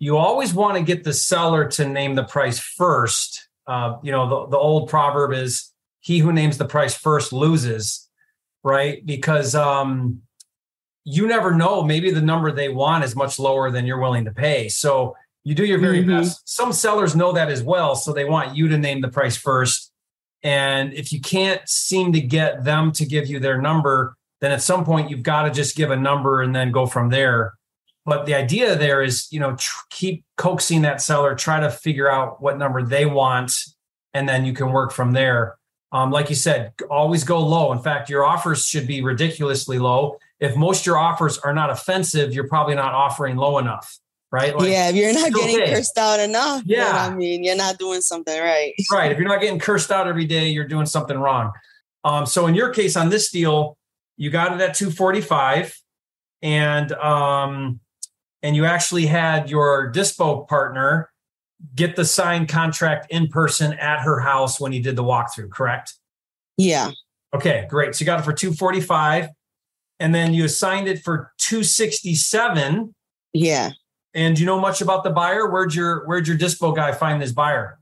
you 0.00 0.16
always 0.16 0.52
want 0.52 0.78
to 0.78 0.82
get 0.82 1.04
the 1.04 1.12
seller 1.12 1.68
to 1.68 1.86
name 1.86 2.14
the 2.14 2.24
price 2.24 2.58
first. 2.58 3.48
Uh, 3.66 3.98
you 4.02 4.10
know, 4.10 4.28
the, 4.28 4.50
the 4.52 4.56
old 4.56 4.88
proverb 4.88 5.32
is 5.32 5.70
he 6.00 6.18
who 6.18 6.32
names 6.32 6.56
the 6.58 6.64
price 6.64 6.96
first 6.96 7.32
loses, 7.32 8.08
right? 8.64 9.04
Because 9.04 9.54
um, 9.54 10.22
you 11.04 11.28
never 11.28 11.54
know. 11.54 11.84
Maybe 11.84 12.10
the 12.10 12.22
number 12.22 12.50
they 12.50 12.70
want 12.70 13.04
is 13.04 13.14
much 13.14 13.38
lower 13.38 13.70
than 13.70 13.86
you're 13.86 14.00
willing 14.00 14.24
to 14.24 14.32
pay. 14.32 14.70
So 14.70 15.14
you 15.44 15.54
do 15.54 15.66
your 15.66 15.78
very 15.78 16.00
mm-hmm. 16.00 16.20
best. 16.20 16.48
Some 16.48 16.72
sellers 16.72 17.14
know 17.14 17.32
that 17.32 17.50
as 17.50 17.62
well. 17.62 17.94
So 17.94 18.14
they 18.14 18.24
want 18.24 18.56
you 18.56 18.68
to 18.68 18.78
name 18.78 19.02
the 19.02 19.08
price 19.08 19.36
first. 19.36 19.92
And 20.42 20.94
if 20.94 21.12
you 21.12 21.20
can't 21.20 21.60
seem 21.68 22.14
to 22.14 22.20
get 22.22 22.64
them 22.64 22.92
to 22.92 23.04
give 23.04 23.26
you 23.26 23.38
their 23.38 23.60
number, 23.60 24.16
then 24.40 24.50
at 24.50 24.62
some 24.62 24.86
point 24.86 25.10
you've 25.10 25.22
got 25.22 25.42
to 25.42 25.50
just 25.50 25.76
give 25.76 25.90
a 25.90 25.96
number 25.96 26.40
and 26.40 26.56
then 26.56 26.72
go 26.72 26.86
from 26.86 27.10
there. 27.10 27.52
But 28.10 28.26
the 28.26 28.34
idea 28.34 28.74
there 28.74 29.04
is, 29.04 29.28
you 29.30 29.38
know, 29.38 29.54
tr- 29.54 29.84
keep 29.88 30.24
coaxing 30.36 30.82
that 30.82 31.00
seller, 31.00 31.36
try 31.36 31.60
to 31.60 31.70
figure 31.70 32.10
out 32.10 32.42
what 32.42 32.58
number 32.58 32.82
they 32.82 33.06
want, 33.06 33.52
and 34.14 34.28
then 34.28 34.44
you 34.44 34.52
can 34.52 34.72
work 34.72 34.90
from 34.90 35.12
there. 35.12 35.58
Um, 35.92 36.10
like 36.10 36.28
you 36.28 36.34
said, 36.34 36.72
always 36.90 37.22
go 37.22 37.38
low. 37.38 37.70
In 37.70 37.78
fact, 37.78 38.10
your 38.10 38.24
offers 38.24 38.66
should 38.66 38.88
be 38.88 39.00
ridiculously 39.00 39.78
low. 39.78 40.18
If 40.40 40.56
most 40.56 40.86
your 40.86 40.98
offers 40.98 41.38
are 41.38 41.54
not 41.54 41.70
offensive, 41.70 42.34
you're 42.34 42.48
probably 42.48 42.74
not 42.74 42.94
offering 42.94 43.36
low 43.36 43.58
enough, 43.58 43.96
right? 44.32 44.56
Like, 44.56 44.70
yeah, 44.70 44.88
if 44.88 44.96
you're 44.96 45.14
not 45.14 45.32
getting 45.32 45.72
cursed 45.72 45.96
out 45.96 46.18
enough, 46.18 46.64
yeah, 46.66 47.06
I 47.08 47.14
mean, 47.14 47.44
you're 47.44 47.54
not 47.54 47.78
doing 47.78 48.00
something 48.00 48.40
right. 48.40 48.74
right. 48.90 49.12
If 49.12 49.18
you're 49.18 49.28
not 49.28 49.40
getting 49.40 49.60
cursed 49.60 49.92
out 49.92 50.08
every 50.08 50.26
day, 50.26 50.48
you're 50.48 50.66
doing 50.66 50.86
something 50.86 51.16
wrong. 51.16 51.52
Um, 52.02 52.26
so 52.26 52.48
in 52.48 52.56
your 52.56 52.70
case 52.70 52.96
on 52.96 53.08
this 53.08 53.30
deal, 53.30 53.78
you 54.16 54.30
got 54.30 54.52
it 54.52 54.60
at 54.60 54.74
245 54.74 55.80
and 56.42 56.90
um 56.92 57.78
and 58.42 58.56
you 58.56 58.64
actually 58.64 59.06
had 59.06 59.50
your 59.50 59.92
dispo 59.92 60.48
partner 60.48 61.10
get 61.74 61.96
the 61.96 62.04
signed 62.04 62.48
contract 62.48 63.10
in 63.10 63.28
person 63.28 63.72
at 63.74 64.00
her 64.00 64.20
house 64.20 64.58
when 64.58 64.72
he 64.72 64.80
did 64.80 64.96
the 64.96 65.04
walkthrough, 65.04 65.50
correct? 65.50 65.94
Yeah. 66.56 66.90
Okay, 67.34 67.66
great. 67.68 67.94
So 67.94 68.02
you 68.02 68.06
got 68.06 68.20
it 68.20 68.24
for 68.24 68.32
245 68.32 69.28
and 69.98 70.14
then 70.14 70.34
you 70.34 70.44
assigned 70.44 70.88
it 70.88 71.02
for 71.02 71.32
267. 71.38 72.94
Yeah. 73.32 73.70
And 74.14 74.34
do 74.34 74.40
you 74.40 74.46
know 74.46 74.58
much 74.58 74.80
about 74.80 75.04
the 75.04 75.10
buyer? 75.10 75.48
Where'd 75.48 75.74
your 75.74 76.04
where'd 76.06 76.26
your 76.26 76.36
dispo 76.36 76.74
guy 76.74 76.92
find 76.92 77.22
this 77.22 77.32
buyer? 77.32 77.78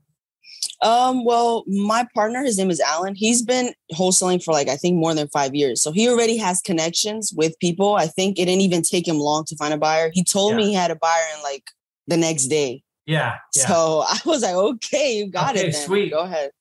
Um, 0.81 1.25
well, 1.25 1.65
my 1.67 2.07
partner, 2.13 2.43
his 2.43 2.57
name 2.57 2.69
is 2.69 2.79
Alan. 2.79 3.13
He's 3.13 3.41
been 3.41 3.73
wholesaling 3.93 4.43
for 4.43 4.53
like 4.53 4.69
I 4.69 4.77
think 4.77 4.95
more 4.95 5.13
than 5.13 5.27
five 5.27 5.53
years. 5.53 5.81
So 5.81 5.91
he 5.91 6.07
already 6.07 6.37
has 6.37 6.61
connections 6.61 7.33
with 7.35 7.59
people. 7.59 7.95
I 7.95 8.07
think 8.07 8.39
it 8.39 8.45
didn't 8.45 8.61
even 8.61 8.81
take 8.81 9.07
him 9.07 9.17
long 9.17 9.43
to 9.45 9.55
find 9.57 9.73
a 9.73 9.77
buyer. 9.77 10.09
He 10.13 10.23
told 10.23 10.51
yeah. 10.51 10.57
me 10.57 10.67
he 10.67 10.73
had 10.73 10.91
a 10.91 10.95
buyer 10.95 11.25
in 11.35 11.43
like 11.43 11.63
the 12.07 12.17
next 12.17 12.47
day. 12.47 12.83
Yeah, 13.05 13.37
yeah. 13.55 13.67
So 13.67 14.03
I 14.07 14.19
was 14.25 14.41
like, 14.41 14.55
okay, 14.55 15.17
you 15.17 15.27
got 15.29 15.55
okay, 15.55 15.67
it. 15.67 15.73
Then. 15.73 15.85
Sweet. 15.85 16.11
Go 16.11 16.19
ahead. 16.19 16.51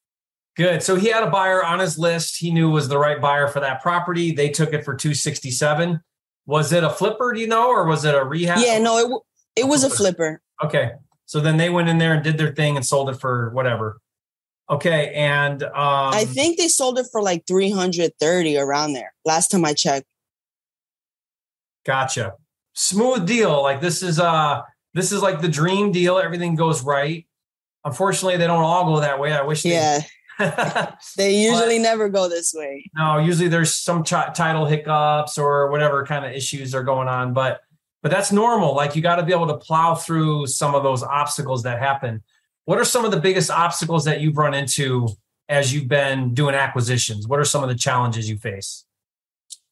Good. 0.57 0.83
So 0.83 0.97
he 0.97 1.07
had 1.07 1.23
a 1.23 1.31
buyer 1.31 1.65
on 1.65 1.79
his 1.79 1.99
list. 1.99 2.37
He 2.39 2.51
knew 2.51 2.69
was 2.69 2.89
the 2.89 2.99
right 2.99 3.21
buyer 3.21 3.47
for 3.47 3.61
that 3.61 3.81
property. 3.81 4.33
They 4.33 4.49
took 4.49 4.73
it 4.73 4.85
for 4.85 4.97
267. 4.97 6.01
Was 6.47 6.73
it 6.73 6.83
a 6.83 6.91
flipper, 6.91 7.33
do 7.33 7.41
you 7.41 7.47
know, 7.47 7.69
or 7.69 7.87
was 7.87 8.05
it 8.05 8.15
a 8.15 8.25
rehab? 8.25 8.59
Yeah, 8.59 8.79
no, 8.79 8.99
it 8.99 9.63
it 9.63 9.69
was 9.69 9.85
a 9.85 9.91
flipper. 9.91 10.41
Okay. 10.65 10.93
So 11.27 11.41
then 11.41 11.59
they 11.59 11.69
went 11.69 11.89
in 11.89 11.99
there 11.99 12.15
and 12.15 12.25
did 12.25 12.39
their 12.39 12.55
thing 12.55 12.77
and 12.77 12.85
sold 12.85 13.11
it 13.11 13.21
for 13.21 13.51
whatever. 13.51 14.01
Okay, 14.71 15.13
and 15.15 15.63
um, 15.63 15.73
I 15.75 16.27
think 16.27 16.59
they 16.59 16.69
sold 16.69 16.99
it 16.99 17.07
for 17.11 17.23
like 17.23 17.47
330 17.47 18.59
around 18.59 18.93
there. 18.93 19.15
Last 19.25 19.51
time 19.51 19.65
I 19.65 19.73
checked. 19.73 20.07
Gotcha. 21.87 22.35
Smooth 22.75 23.27
deal. 23.27 23.63
Like 23.63 23.81
this 23.81 24.03
is 24.03 24.21
uh 24.21 24.61
this 24.93 25.11
is 25.11 25.23
like 25.23 25.41
the 25.41 25.49
dream 25.49 25.91
deal. 25.91 26.19
Everything 26.19 26.55
goes 26.55 26.83
right. 26.83 27.27
Unfortunately, 27.85 28.37
they 28.37 28.47
don't 28.47 28.63
all 28.63 28.85
go 28.85 29.01
that 29.01 29.19
way. 29.19 29.33
I 29.33 29.43
wish. 29.43 29.63
They, 29.63 29.71
yeah. 29.71 30.03
they 31.17 31.35
usually 31.35 31.79
but, 31.79 31.83
never 31.83 32.09
go 32.09 32.29
this 32.29 32.53
way. 32.55 32.85
No, 32.95 33.19
usually 33.19 33.49
there's 33.49 33.75
some 33.75 34.05
ch- 34.05 34.11
title 34.11 34.67
hiccups 34.67 35.39
or 35.39 35.71
whatever 35.71 36.05
kind 36.05 36.25
of 36.25 36.33
issues 36.33 36.75
are 36.75 36.85
going 36.85 37.09
on, 37.09 37.33
but 37.33 37.61
but 38.03 38.11
that's 38.11 38.31
normal. 38.31 38.75
Like 38.75 38.95
you 38.95 39.03
got 39.03 39.17
to 39.17 39.25
be 39.25 39.33
able 39.33 39.49
to 39.49 39.57
plow 39.57 39.95
through 39.95 40.47
some 40.47 40.75
of 40.75 40.83
those 40.83 41.03
obstacles 41.03 41.63
that 41.65 41.79
happen. 41.79 42.23
What 42.69 42.79
are 42.79 42.85
some 42.85 43.07
of 43.07 43.13
the 43.13 43.21
biggest 43.21 43.51
obstacles 43.51 44.05
that 44.05 44.21
you've 44.21 44.37
run 44.37 44.53
into 44.53 45.09
as 45.49 45.73
you've 45.73 45.89
been 45.89 46.35
doing 46.35 46.55
acquisitions? 46.55 47.27
What 47.27 47.41
are 47.41 47.45
some 47.47 47.63
of 47.63 47.71
the 47.71 47.75
challenges 47.75 48.29
you 48.29 48.37
face? 48.37 48.85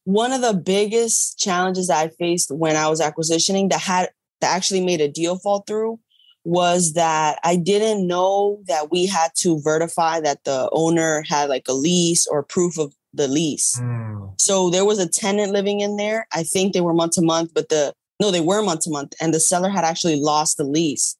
One 0.04 0.32
of 0.32 0.40
the 0.40 0.54
biggest 0.54 1.38
challenges 1.38 1.90
I 1.90 2.08
faced 2.08 2.50
when 2.50 2.74
I 2.74 2.88
was 2.88 3.02
acquisitioning 3.02 3.68
that 3.68 3.80
had 3.80 4.08
that 4.40 4.56
actually 4.56 4.82
made 4.82 5.02
a 5.02 5.08
deal 5.08 5.36
fall 5.36 5.60
through 5.66 6.00
was 6.44 6.94
that 6.94 7.38
I 7.44 7.56
didn't 7.56 8.06
know 8.06 8.62
that 8.66 8.90
we 8.90 9.04
had 9.04 9.32
to 9.40 9.60
verify 9.60 10.18
that 10.20 10.44
the 10.44 10.70
owner 10.72 11.22
had 11.28 11.50
like 11.50 11.68
a 11.68 11.74
lease 11.74 12.26
or 12.26 12.42
proof 12.42 12.78
of 12.78 12.94
the 13.12 13.28
lease. 13.28 13.78
Mm. 13.78 14.40
So 14.40 14.70
there 14.70 14.86
was 14.86 14.98
a 14.98 15.06
tenant 15.06 15.52
living 15.52 15.80
in 15.80 15.98
there. 15.98 16.26
I 16.32 16.44
think 16.44 16.72
they 16.72 16.80
were 16.80 16.94
month 16.94 17.12
to 17.16 17.22
month, 17.22 17.52
but 17.52 17.68
the 17.68 17.92
no, 18.22 18.30
they 18.30 18.40
were 18.40 18.62
month 18.62 18.84
to 18.84 18.90
month, 18.90 19.12
and 19.20 19.34
the 19.34 19.40
seller 19.40 19.68
had 19.68 19.84
actually 19.84 20.18
lost 20.18 20.56
the 20.56 20.64
lease 20.64 21.18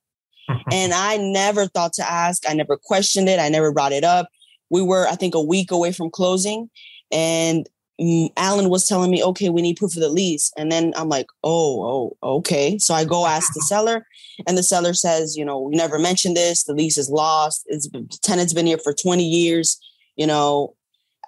and 0.72 0.92
I 0.92 1.16
never 1.16 1.66
thought 1.66 1.92
to 1.94 2.10
ask. 2.10 2.48
I 2.48 2.54
never 2.54 2.76
questioned 2.76 3.28
it. 3.28 3.40
I 3.40 3.48
never 3.48 3.72
brought 3.72 3.92
it 3.92 4.04
up. 4.04 4.28
We 4.70 4.82
were, 4.82 5.06
I 5.06 5.14
think, 5.14 5.34
a 5.34 5.42
week 5.42 5.70
away 5.70 5.92
from 5.92 6.10
closing. 6.10 6.70
And 7.12 7.68
mm, 8.00 8.30
Alan 8.36 8.68
was 8.68 8.86
telling 8.86 9.10
me, 9.10 9.22
okay, 9.22 9.48
we 9.48 9.62
need 9.62 9.76
proof 9.76 9.96
of 9.96 10.02
the 10.02 10.08
lease. 10.08 10.52
And 10.56 10.70
then 10.70 10.92
I'm 10.96 11.08
like, 11.08 11.26
oh, 11.44 12.14
oh, 12.22 12.36
okay. 12.38 12.78
So 12.78 12.94
I 12.94 13.04
go 13.04 13.26
ask 13.26 13.52
the 13.54 13.62
seller, 13.62 14.06
and 14.46 14.56
the 14.56 14.62
seller 14.62 14.94
says, 14.94 15.36
you 15.36 15.44
know, 15.44 15.60
we 15.60 15.76
never 15.76 15.98
mentioned 15.98 16.36
this. 16.36 16.64
The 16.64 16.74
lease 16.74 16.98
is 16.98 17.10
lost. 17.10 17.64
It's 17.66 17.88
tenant's 18.22 18.54
been 18.54 18.66
here 18.66 18.78
for 18.78 18.92
20 18.92 19.24
years. 19.24 19.78
You 20.16 20.26
know, 20.26 20.75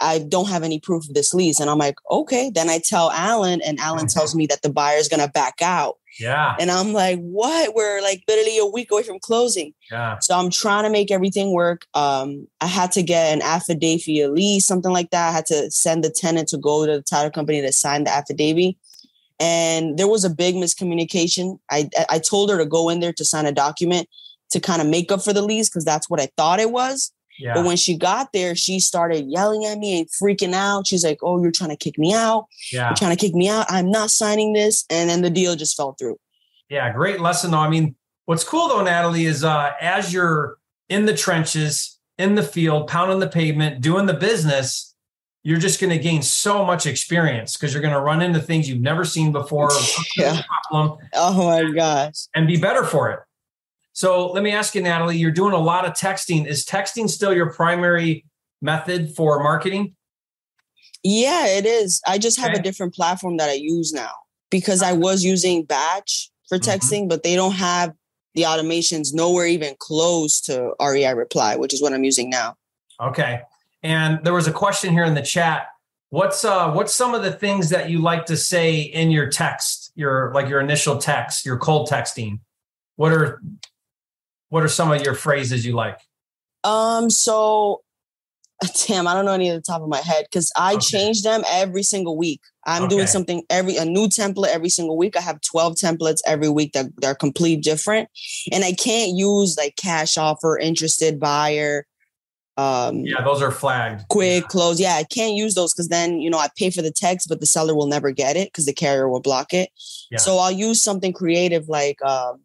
I 0.00 0.20
don't 0.20 0.48
have 0.48 0.62
any 0.62 0.80
proof 0.80 1.08
of 1.08 1.14
this 1.14 1.34
lease. 1.34 1.60
And 1.60 1.68
I'm 1.68 1.78
like, 1.78 1.96
okay. 2.10 2.50
Then 2.50 2.68
I 2.70 2.78
tell 2.78 3.10
Alan, 3.10 3.60
and 3.62 3.78
Alan 3.80 4.06
tells 4.06 4.34
me 4.34 4.46
that 4.46 4.62
the 4.62 4.70
buyer's 4.70 5.08
going 5.08 5.24
to 5.24 5.30
back 5.30 5.60
out. 5.62 5.98
Yeah. 6.18 6.56
And 6.58 6.70
I'm 6.70 6.92
like, 6.92 7.18
what? 7.20 7.74
We're 7.74 8.00
like 8.02 8.24
literally 8.26 8.58
a 8.58 8.66
week 8.66 8.90
away 8.90 9.02
from 9.02 9.20
closing. 9.20 9.72
Yeah. 9.90 10.18
So 10.20 10.36
I'm 10.36 10.50
trying 10.50 10.84
to 10.84 10.90
make 10.90 11.10
everything 11.10 11.52
work. 11.52 11.86
Um, 11.94 12.48
I 12.60 12.66
had 12.66 12.92
to 12.92 13.02
get 13.02 13.32
an 13.32 13.42
affidavit 13.42 14.32
lease, 14.32 14.66
something 14.66 14.92
like 14.92 15.10
that. 15.10 15.28
I 15.28 15.32
had 15.32 15.46
to 15.46 15.70
send 15.70 16.02
the 16.02 16.10
tenant 16.10 16.48
to 16.48 16.58
go 16.58 16.86
to 16.86 16.92
the 16.92 17.02
title 17.02 17.30
company 17.30 17.60
to 17.60 17.72
sign 17.72 18.04
the 18.04 18.10
affidavit. 18.10 18.76
And 19.40 19.96
there 19.96 20.08
was 20.08 20.24
a 20.24 20.30
big 20.30 20.56
miscommunication. 20.56 21.60
I 21.70 21.88
I 22.08 22.18
told 22.18 22.50
her 22.50 22.58
to 22.58 22.66
go 22.66 22.88
in 22.88 22.98
there 22.98 23.12
to 23.12 23.24
sign 23.24 23.46
a 23.46 23.52
document 23.52 24.08
to 24.50 24.60
kind 24.60 24.82
of 24.82 24.88
make 24.88 25.12
up 25.12 25.22
for 25.22 25.32
the 25.32 25.42
lease 25.42 25.68
because 25.68 25.84
that's 25.84 26.10
what 26.10 26.20
I 26.20 26.28
thought 26.36 26.58
it 26.58 26.72
was. 26.72 27.12
Yeah. 27.38 27.54
But 27.54 27.64
when 27.64 27.76
she 27.76 27.96
got 27.96 28.32
there, 28.32 28.54
she 28.54 28.80
started 28.80 29.26
yelling 29.26 29.64
at 29.64 29.78
me 29.78 29.98
and 29.98 30.08
freaking 30.08 30.54
out. 30.54 30.86
She's 30.86 31.04
like, 31.04 31.18
"Oh, 31.22 31.40
you're 31.40 31.52
trying 31.52 31.70
to 31.70 31.76
kick 31.76 31.98
me 31.98 32.12
out. 32.12 32.46
Yeah. 32.72 32.88
You're 32.88 32.96
trying 32.96 33.16
to 33.16 33.20
kick 33.20 33.34
me 33.34 33.48
out. 33.48 33.66
I'm 33.68 33.90
not 33.90 34.10
signing 34.10 34.52
this." 34.52 34.84
And 34.90 35.08
then 35.08 35.22
the 35.22 35.30
deal 35.30 35.54
just 35.56 35.76
fell 35.76 35.94
through. 35.98 36.18
Yeah, 36.68 36.92
great 36.92 37.20
lesson 37.20 37.50
though. 37.50 37.58
I 37.58 37.68
mean, 37.68 37.94
what's 38.26 38.44
cool 38.44 38.68
though, 38.68 38.82
Natalie, 38.82 39.26
is 39.26 39.44
uh, 39.44 39.72
as 39.80 40.12
you're 40.12 40.58
in 40.88 41.06
the 41.06 41.14
trenches, 41.14 41.98
in 42.18 42.34
the 42.34 42.42
field, 42.42 42.88
pounding 42.88 43.20
the 43.20 43.28
pavement, 43.28 43.80
doing 43.80 44.06
the 44.06 44.14
business, 44.14 44.94
you're 45.42 45.58
just 45.58 45.80
going 45.80 45.90
to 45.90 45.98
gain 45.98 46.20
so 46.20 46.64
much 46.64 46.86
experience 46.86 47.56
because 47.56 47.72
you're 47.72 47.82
going 47.82 47.94
to 47.94 48.00
run 48.00 48.20
into 48.20 48.40
things 48.40 48.68
you've 48.68 48.80
never 48.80 49.04
seen 49.04 49.32
before. 49.32 49.70
yeah. 50.16 50.42
Problem, 50.70 50.98
oh 51.14 51.46
my 51.46 51.70
gosh. 51.72 52.26
And 52.34 52.46
be 52.46 52.56
better 52.56 52.84
for 52.84 53.10
it. 53.10 53.20
So 53.98 54.30
let 54.30 54.44
me 54.44 54.52
ask 54.52 54.76
you, 54.76 54.80
Natalie, 54.80 55.16
you're 55.16 55.32
doing 55.32 55.54
a 55.54 55.58
lot 55.58 55.84
of 55.84 55.92
texting. 55.92 56.46
Is 56.46 56.64
texting 56.64 57.10
still 57.10 57.34
your 57.34 57.52
primary 57.52 58.24
method 58.62 59.16
for 59.16 59.42
marketing? 59.42 59.96
Yeah, 61.02 61.48
it 61.48 61.66
is. 61.66 62.00
I 62.06 62.18
just 62.18 62.38
have 62.38 62.50
okay. 62.50 62.60
a 62.60 62.62
different 62.62 62.94
platform 62.94 63.38
that 63.38 63.50
I 63.50 63.54
use 63.54 63.92
now 63.92 64.12
because 64.52 64.84
I 64.84 64.92
was 64.92 65.24
using 65.24 65.64
Batch 65.64 66.30
for 66.48 66.58
mm-hmm. 66.58 66.70
texting, 66.70 66.98
mm-hmm. 67.00 67.08
but 67.08 67.24
they 67.24 67.34
don't 67.34 67.56
have 67.56 67.92
the 68.36 68.42
automations 68.42 69.12
nowhere 69.12 69.46
even 69.46 69.74
close 69.80 70.40
to 70.42 70.74
REI 70.80 71.14
Reply, 71.14 71.56
which 71.56 71.74
is 71.74 71.82
what 71.82 71.92
I'm 71.92 72.04
using 72.04 72.30
now. 72.30 72.54
Okay. 73.00 73.40
And 73.82 74.22
there 74.22 74.32
was 74.32 74.46
a 74.46 74.52
question 74.52 74.92
here 74.92 75.06
in 75.06 75.14
the 75.14 75.22
chat. 75.22 75.66
What's 76.10 76.44
uh 76.44 76.70
what's 76.70 76.94
some 76.94 77.16
of 77.16 77.24
the 77.24 77.32
things 77.32 77.70
that 77.70 77.90
you 77.90 78.00
like 78.00 78.26
to 78.26 78.36
say 78.36 78.78
in 78.78 79.10
your 79.10 79.28
text, 79.28 79.90
your 79.96 80.32
like 80.34 80.48
your 80.48 80.60
initial 80.60 80.98
text, 80.98 81.44
your 81.44 81.58
cold 81.58 81.88
texting? 81.88 82.38
What 82.94 83.10
are 83.10 83.42
what 84.48 84.62
are 84.62 84.68
some 84.68 84.90
of 84.90 85.02
your 85.02 85.14
phrases 85.14 85.64
you 85.64 85.74
like? 85.74 85.98
Um, 86.64 87.10
so 87.10 87.82
damn, 88.86 89.06
I 89.06 89.14
don't 89.14 89.24
know 89.24 89.32
any 89.32 89.50
at 89.50 89.54
the 89.54 89.62
top 89.62 89.82
of 89.82 89.88
my 89.88 90.00
head 90.00 90.26
because 90.30 90.50
I 90.56 90.74
okay. 90.74 90.80
change 90.80 91.22
them 91.22 91.42
every 91.48 91.82
single 91.82 92.16
week. 92.16 92.40
I'm 92.66 92.84
okay. 92.84 92.96
doing 92.96 93.06
something 93.06 93.44
every 93.50 93.76
a 93.76 93.84
new 93.84 94.08
template 94.08 94.48
every 94.48 94.68
single 94.68 94.96
week. 94.96 95.16
I 95.16 95.20
have 95.20 95.40
12 95.40 95.76
templates 95.76 96.18
every 96.26 96.48
week 96.48 96.72
that 96.72 96.86
they're 96.96 97.14
complete 97.14 97.62
different. 97.62 98.08
And 98.52 98.64
I 98.64 98.72
can't 98.72 99.16
use 99.16 99.56
like 99.56 99.76
cash 99.76 100.18
offer, 100.18 100.58
interested 100.58 101.20
buyer. 101.20 101.86
Um, 102.56 103.04
yeah, 103.04 103.22
those 103.22 103.40
are 103.40 103.52
flagged. 103.52 104.08
Quick 104.08 104.42
yeah. 104.42 104.48
close. 104.48 104.80
Yeah, 104.80 104.94
I 104.94 105.04
can't 105.04 105.34
use 105.34 105.54
those 105.54 105.72
because 105.72 105.88
then 105.88 106.20
you 106.20 106.28
know 106.28 106.38
I 106.38 106.48
pay 106.56 106.70
for 106.70 106.82
the 106.82 106.90
text, 106.90 107.28
but 107.28 107.38
the 107.38 107.46
seller 107.46 107.76
will 107.76 107.86
never 107.86 108.10
get 108.10 108.36
it 108.36 108.48
because 108.48 108.66
the 108.66 108.72
carrier 108.72 109.08
will 109.08 109.20
block 109.20 109.54
it. 109.54 109.70
Yeah. 110.10 110.18
So 110.18 110.38
I'll 110.38 110.50
use 110.50 110.82
something 110.82 111.12
creative 111.12 111.68
like, 111.68 112.02
um, 112.02 112.40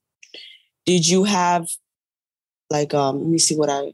did 0.85 1.07
you 1.07 1.23
have 1.23 1.67
like, 2.73 2.93
um, 2.93 3.19
let 3.19 3.27
me 3.27 3.37
see 3.37 3.55
what 3.55 3.69
I. 3.69 3.93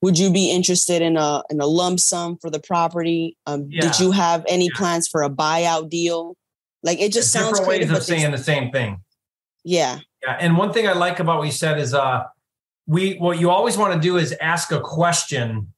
Would 0.00 0.18
you 0.18 0.32
be 0.32 0.50
interested 0.50 1.02
in 1.02 1.18
a 1.18 1.42
in 1.50 1.60
a 1.60 1.66
lump 1.66 2.00
sum 2.00 2.38
for 2.38 2.48
the 2.48 2.60
property? 2.60 3.36
Um, 3.44 3.66
yeah. 3.68 3.82
Did 3.82 4.00
you 4.00 4.12
have 4.12 4.46
any 4.48 4.66
yeah. 4.66 4.76
plans 4.78 5.08
for 5.08 5.22
a 5.22 5.28
buyout 5.28 5.90
deal? 5.90 6.36
Like 6.82 7.00
it 7.00 7.12
just 7.12 7.30
sounds 7.32 7.58
different 7.58 7.80
ways 7.80 7.90
of 7.90 8.02
saying 8.02 8.30
the 8.30 8.38
same 8.38 8.70
thing. 8.70 9.02
Yeah. 9.64 9.98
Yeah, 10.22 10.36
and 10.38 10.56
one 10.56 10.72
thing 10.72 10.86
I 10.86 10.92
like 10.92 11.18
about 11.18 11.38
what 11.38 11.46
you 11.46 11.52
said 11.52 11.78
is, 11.78 11.94
uh, 11.94 12.24
we 12.86 13.16
what 13.16 13.38
you 13.38 13.50
always 13.50 13.76
want 13.76 13.94
to 13.94 14.00
do 14.00 14.16
is 14.16 14.34
ask 14.40 14.72
a 14.72 14.80
question 14.80 15.72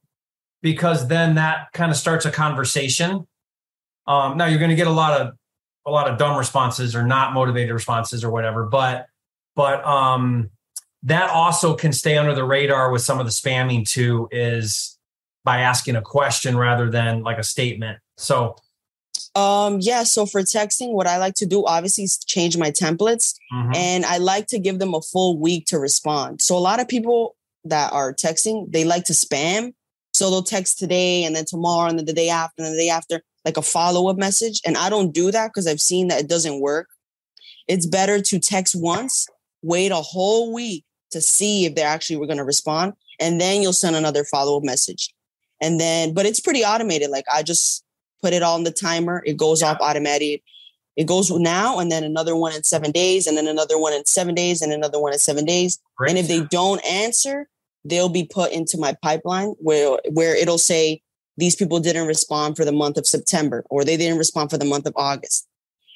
because 0.61 1.07
then 1.07 1.35
that 1.35 1.67
kind 1.73 1.91
of 1.91 1.97
starts 1.97 2.25
a 2.25 2.31
conversation. 2.31 3.27
Um, 4.07 4.37
now 4.37 4.45
you're 4.45 4.59
going 4.59 4.69
to 4.69 4.75
get 4.75 4.87
a 4.87 4.91
lot 4.91 5.19
of 5.19 5.33
a 5.85 5.91
lot 5.91 6.09
of 6.09 6.17
dumb 6.17 6.37
responses 6.37 6.95
or 6.95 7.03
not 7.03 7.33
motivated 7.33 7.71
responses 7.73 8.23
or 8.23 8.31
whatever, 8.31 8.65
but 8.65 9.07
but 9.55 9.85
um, 9.85 10.49
that 11.03 11.29
also 11.29 11.75
can 11.75 11.91
stay 11.91 12.17
under 12.17 12.33
the 12.33 12.43
radar 12.43 12.91
with 12.91 13.01
some 13.01 13.19
of 13.19 13.25
the 13.25 13.31
spamming 13.31 13.87
too 13.87 14.27
is 14.31 14.97
by 15.43 15.59
asking 15.59 15.95
a 15.95 16.01
question 16.01 16.57
rather 16.57 16.89
than 16.89 17.21
like 17.23 17.37
a 17.37 17.43
statement 17.43 17.99
so 18.17 18.55
um 19.35 19.79
yeah 19.79 20.03
so 20.03 20.25
for 20.25 20.41
texting 20.41 20.93
what 20.93 21.07
i 21.07 21.17
like 21.17 21.33
to 21.33 21.45
do 21.45 21.65
obviously 21.65 22.03
is 22.03 22.17
change 22.17 22.57
my 22.57 22.71
templates 22.71 23.35
mm-hmm. 23.53 23.71
and 23.75 24.05
i 24.05 24.17
like 24.17 24.47
to 24.47 24.59
give 24.59 24.79
them 24.79 24.93
a 24.93 25.01
full 25.01 25.39
week 25.39 25.65
to 25.65 25.77
respond 25.77 26.41
so 26.41 26.57
a 26.57 26.59
lot 26.59 26.79
of 26.79 26.87
people 26.87 27.35
that 27.63 27.91
are 27.93 28.13
texting 28.13 28.71
they 28.71 28.83
like 28.83 29.03
to 29.03 29.13
spam 29.13 29.73
so 30.13 30.29
they'll 30.29 30.43
text 30.43 30.77
today 30.77 31.23
and 31.23 31.35
then 31.35 31.45
tomorrow 31.45 31.89
and 31.89 31.97
then 31.97 32.05
the 32.05 32.13
day 32.13 32.29
after 32.29 32.63
and 32.63 32.73
the 32.73 32.77
day 32.77 32.89
after 32.89 33.21
like 33.45 33.57
a 33.57 33.61
follow 33.61 34.09
up 34.09 34.17
message. 34.17 34.61
And 34.65 34.77
I 34.77 34.89
don't 34.89 35.11
do 35.11 35.31
that 35.31 35.49
because 35.49 35.67
I've 35.67 35.81
seen 35.81 36.07
that 36.07 36.21
it 36.21 36.29
doesn't 36.29 36.61
work. 36.61 36.87
It's 37.67 37.85
better 37.85 38.21
to 38.21 38.39
text 38.39 38.75
once, 38.75 39.27
wait 39.61 39.91
a 39.91 39.95
whole 39.95 40.53
week 40.53 40.85
to 41.13 41.21
see 41.21 41.65
if 41.65 41.75
they 41.75 41.81
actually 41.81 42.17
were 42.17 42.27
going 42.27 42.37
to 42.37 42.43
respond, 42.43 42.93
and 43.19 43.39
then 43.39 43.61
you'll 43.61 43.73
send 43.73 43.95
another 43.95 44.23
follow 44.23 44.57
up 44.57 44.63
message. 44.63 45.13
And 45.61 45.79
then, 45.79 46.13
but 46.13 46.25
it's 46.25 46.39
pretty 46.39 46.63
automated. 46.63 47.09
Like 47.09 47.25
I 47.33 47.43
just 47.43 47.83
put 48.21 48.33
it 48.33 48.43
on 48.43 48.63
the 48.63 48.71
timer, 48.71 49.23
it 49.25 49.37
goes 49.37 49.63
off 49.63 49.77
automatic. 49.81 50.43
It 50.95 51.07
goes 51.07 51.31
now 51.31 51.79
and 51.79 51.91
then 51.91 52.03
another 52.03 52.35
one 52.35 52.53
in 52.53 52.63
seven 52.63 52.91
days, 52.91 53.25
and 53.25 53.35
then 53.35 53.47
another 53.47 53.79
one 53.79 53.93
in 53.93 54.05
seven 54.05 54.35
days, 54.35 54.61
and 54.61 54.71
another 54.71 54.99
one 54.99 55.13
in 55.13 55.19
seven 55.19 55.45
days. 55.45 55.79
Great. 55.97 56.09
And 56.09 56.19
if 56.19 56.27
they 56.27 56.41
don't 56.41 56.85
answer, 56.85 57.47
they'll 57.83 58.09
be 58.09 58.25
put 58.25 58.51
into 58.51 58.77
my 58.77 58.95
pipeline 59.01 59.55
where 59.59 59.97
where 60.11 60.35
it'll 60.35 60.57
say 60.57 61.01
these 61.37 61.55
people 61.55 61.79
didn't 61.79 62.07
respond 62.07 62.55
for 62.55 62.65
the 62.65 62.71
month 62.71 62.97
of 62.97 63.07
September 63.07 63.63
or 63.69 63.83
they 63.83 63.97
didn't 63.97 64.17
respond 64.17 64.51
for 64.51 64.57
the 64.57 64.65
month 64.65 64.85
of 64.85 64.93
August. 64.95 65.47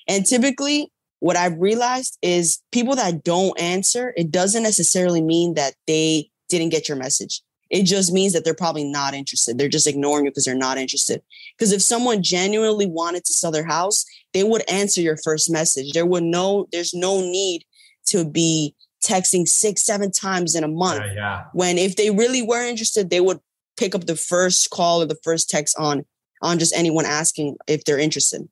And 0.08 0.26
typically 0.26 0.92
what 1.20 1.36
I've 1.36 1.58
realized 1.58 2.18
is 2.22 2.62
people 2.72 2.96
that 2.96 3.24
don't 3.24 3.60
answer, 3.60 4.14
it 4.16 4.32
doesn't 4.32 4.64
necessarily 4.64 5.22
mean 5.22 5.56
that 5.56 5.74
they 5.88 6.30
didn't 6.50 6.70
get 6.70 6.88
your 6.88 6.98
message. 6.98 7.42
It 7.70 7.84
just 7.84 8.14
means 8.14 8.34
that 8.34 8.46
they're 8.46 8.54
probably 8.54 8.86
not 8.86 9.14
interested. 9.14 9.58
They're 9.58 9.68
just 9.68 9.88
ignoring 9.88 10.26
you 10.26 10.32
because 10.32 10.46
they're 10.46 10.56
not 10.56 10.78
interested. 10.78 11.22
Because 11.58 11.74
if 11.74 11.82
someone 11.82 12.24
genuinely 12.24 12.86
wanted 12.86 13.26
to 13.26 13.34
sell 13.34 13.52
their 13.52 13.66
house, 13.66 14.06
they 14.34 14.44
would 14.44 14.64
answer 14.70 15.02
your 15.02 15.18
first 15.18 15.50
message. 15.50 15.92
There 15.92 16.06
would 16.06 16.24
no, 16.24 16.68
there's 16.72 16.94
no 16.94 17.20
need 17.20 17.64
to 18.08 18.24
be 18.24 18.74
texting 19.04 19.48
six, 19.48 19.84
seven 19.84 20.12
times 20.12 20.56
in 20.56 20.64
a 20.64 20.68
month. 20.68 21.02
Yeah, 21.08 21.14
yeah. 21.14 21.44
When 21.54 21.78
if 21.78 21.96
they 21.96 22.10
really 22.10 22.42
were 22.42 22.64
interested, 22.64 23.10
they 23.10 23.22
would 23.22 23.40
pick 23.78 23.94
up 23.96 24.06
the 24.06 24.16
first 24.16 24.70
call 24.70 25.02
or 25.02 25.06
the 25.06 25.18
first 25.24 25.50
text 25.50 25.76
on 25.78 26.06
on 26.42 26.60
just 26.60 26.76
anyone 26.76 27.06
asking 27.06 27.58
if 27.68 27.84
they're 27.84 28.00
interested. 28.00 28.48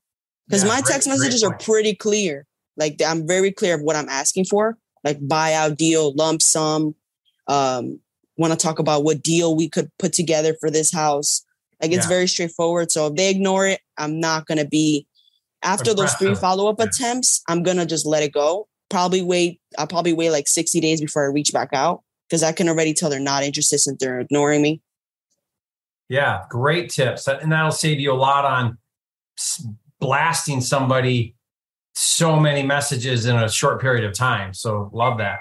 Because 0.48 0.63
yeah, 0.63 0.69
my 0.69 0.81
great, 0.81 0.91
text 0.91 1.07
messages 1.07 1.43
are 1.43 1.57
pretty 1.57 1.93
clear. 1.95 2.45
Like 2.77 3.01
I'm 3.05 3.27
very 3.27 3.51
clear 3.51 3.75
of 3.75 3.82
what 3.82 3.96
I'm 3.96 4.10
asking 4.10 4.46
for, 4.46 4.77
like 5.03 5.20
buyout 5.20 5.77
deal, 5.77 6.13
lump 6.15 6.41
sum. 6.41 6.96
Um, 7.48 8.00
want 8.38 8.51
to 8.51 8.58
talk 8.58 8.79
about 8.79 9.03
what 9.03 9.24
deal 9.24 9.55
we 9.55 9.70
could 9.70 9.89
put 9.98 10.13
together 10.13 10.55
for 10.60 10.70
this 10.70 10.91
house. 10.91 11.46
Like 11.82 11.91
it's 11.91 12.05
yeah. 12.05 12.10
very 12.10 12.27
straightforward. 12.27 12.91
So 12.91 13.08
if 13.08 13.15
they 13.15 13.29
ignore 13.29 13.67
it, 13.67 13.79
I'm 13.98 14.20
not 14.20 14.46
gonna 14.46 14.65
be 14.65 15.08
after 15.63 15.94
those 15.94 16.13
three 16.13 16.36
follow 16.36 16.70
up 16.70 16.77
yeah. 16.79 16.86
attempts. 16.86 17.41
I'm 17.48 17.63
gonna 17.63 17.86
just 17.86 18.05
let 18.05 18.24
it 18.24 18.34
go. 18.34 18.67
Probably 18.89 19.22
wait. 19.22 19.62
I'll 19.77 19.88
probably 19.88 20.13
wait 20.13 20.32
like 20.32 20.48
60 20.48 20.79
days 20.79 21.01
before 21.01 21.24
I 21.24 21.27
reach 21.27 21.51
back 21.51 21.70
out 21.74 22.03
because 22.29 22.44
I 22.44 22.51
can 22.51 22.70
already 22.70 22.94
tell 22.94 23.10
they're 23.10 23.20
not 23.20 23.44
interested 23.44 23.79
since 23.79 23.98
they're 24.00 24.20
ignoring 24.20 24.62
me. 24.62 24.82
Yeah, 26.08 26.44
great 26.50 26.91
tips, 26.91 27.27
and 27.27 27.51
that'll 27.51 27.72
save 27.72 28.00
you 28.00 28.12
a 28.12 28.13
lot 28.13 28.46
on 28.46 28.77
blasting 30.00 30.62
somebody 30.62 31.34
so 31.95 32.37
many 32.37 32.61
messages 32.61 33.25
in 33.25 33.35
a 33.35 33.49
short 33.49 33.81
period 33.81 34.03
of 34.03 34.13
time. 34.13 34.53
So 34.53 34.89
love 34.93 35.17
that. 35.19 35.39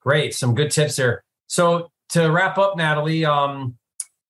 Great, 0.00 0.34
some 0.34 0.54
good 0.54 0.70
tips 0.70 0.96
there. 0.96 1.24
So 1.46 1.90
to 2.10 2.30
wrap 2.30 2.58
up, 2.58 2.76
Natalie, 2.76 3.24
um, 3.24 3.76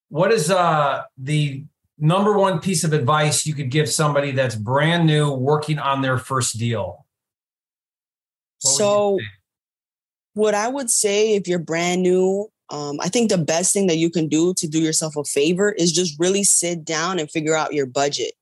what 0.09 0.33
is 0.33 0.51
uh, 0.51 1.03
the 1.19 1.65
number 1.99 2.37
one 2.37 2.61
piece 2.61 2.85
of 2.85 2.93
advice 2.93 3.47
you 3.47 3.55
could 3.55 3.71
give 3.71 3.89
somebody 3.89 4.31
that's 4.31 4.55
brand 4.55 5.07
new 5.07 5.33
working 5.33 5.79
on 5.79 6.03
their 6.03 6.19
first 6.19 6.59
deal? 6.59 7.05
What 8.63 8.71
so, 8.71 9.19
what 10.35 10.55
I 10.55 10.69
would 10.69 10.91
say 10.91 11.35
if 11.35 11.49
you're 11.49 11.59
brand 11.59 12.03
new, 12.03 12.49
um, 12.71 12.99
I 13.01 13.09
think 13.09 13.31
the 13.31 13.39
best 13.39 13.73
thing 13.73 13.87
that 13.89 13.97
you 13.97 14.11
can 14.11 14.29
do 14.29 14.55
to 14.55 14.69
do 14.69 14.81
yourself 14.81 15.17
a 15.17 15.25
favor 15.25 15.73
is 15.73 15.93
just 15.93 16.19
really 16.19 16.45
sit 16.45 16.85
down 16.85 17.19
and 17.19 17.31
figure 17.31 17.55
out 17.55 17.75
your 17.75 17.87
budget 17.87 18.33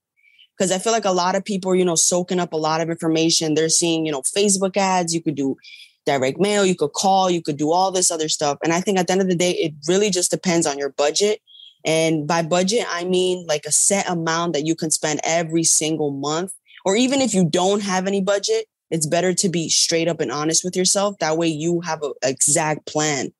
because 0.59 0.71
I 0.73 0.77
feel 0.77 0.91
like 0.91 1.05
a 1.05 1.11
lot 1.11 1.35
of 1.35 1.45
people 1.45 1.73
you 1.73 1.85
know, 1.85 1.95
soaking 1.95 2.39
up 2.39 2.51
a 2.51 2.57
lot 2.57 2.81
of 2.81 2.89
information. 2.89 3.53
They're 3.53 3.69
seeing, 3.69 4.05
you 4.05 4.11
know, 4.11 4.21
Facebook 4.21 4.75
ads, 4.75 5.13
you 5.13 5.21
could 5.21 5.35
do 5.35 5.55
direct 6.05 6.39
mail, 6.39 6.65
you 6.65 6.75
could 6.75 6.91
call, 6.91 7.29
you 7.29 7.41
could 7.41 7.57
do 7.57 7.71
all 7.71 7.91
this 7.91 8.11
other 8.11 8.27
stuff. 8.27 8.57
And 8.63 8.73
I 8.73 8.81
think 8.81 8.99
at 8.99 9.07
the 9.07 9.13
end 9.13 9.21
of 9.21 9.29
the 9.29 9.35
day, 9.35 9.51
it 9.51 9.73
really 9.87 10.09
just 10.09 10.31
depends 10.31 10.67
on 10.67 10.77
your 10.77 10.89
budget. 10.89 11.41
And 11.85 12.27
by 12.27 12.41
budget, 12.41 12.85
I 12.89 13.05
mean 13.05 13.45
like 13.47 13.65
a 13.65 13.71
set 13.71 14.09
amount 14.09 14.53
that 14.53 14.65
you 14.65 14.75
can 14.75 14.91
spend 14.91 15.21
every 15.23 15.63
single 15.63 16.11
month. 16.11 16.51
Or 16.83 16.95
even 16.95 17.21
if 17.21 17.33
you 17.33 17.45
don't 17.45 17.81
have 17.81 18.05
any 18.05 18.21
budget, 18.21 18.65
it's 18.91 19.05
better 19.05 19.33
to 19.35 19.49
be 19.49 19.69
straight 19.69 20.07
up 20.07 20.19
and 20.19 20.31
honest 20.31 20.63
with 20.63 20.75
yourself. 20.75 21.17
That 21.19 21.37
way 21.37 21.47
you 21.47 21.81
have 21.81 22.01
an 22.01 22.13
exact 22.23 22.85
plan. 22.85 23.31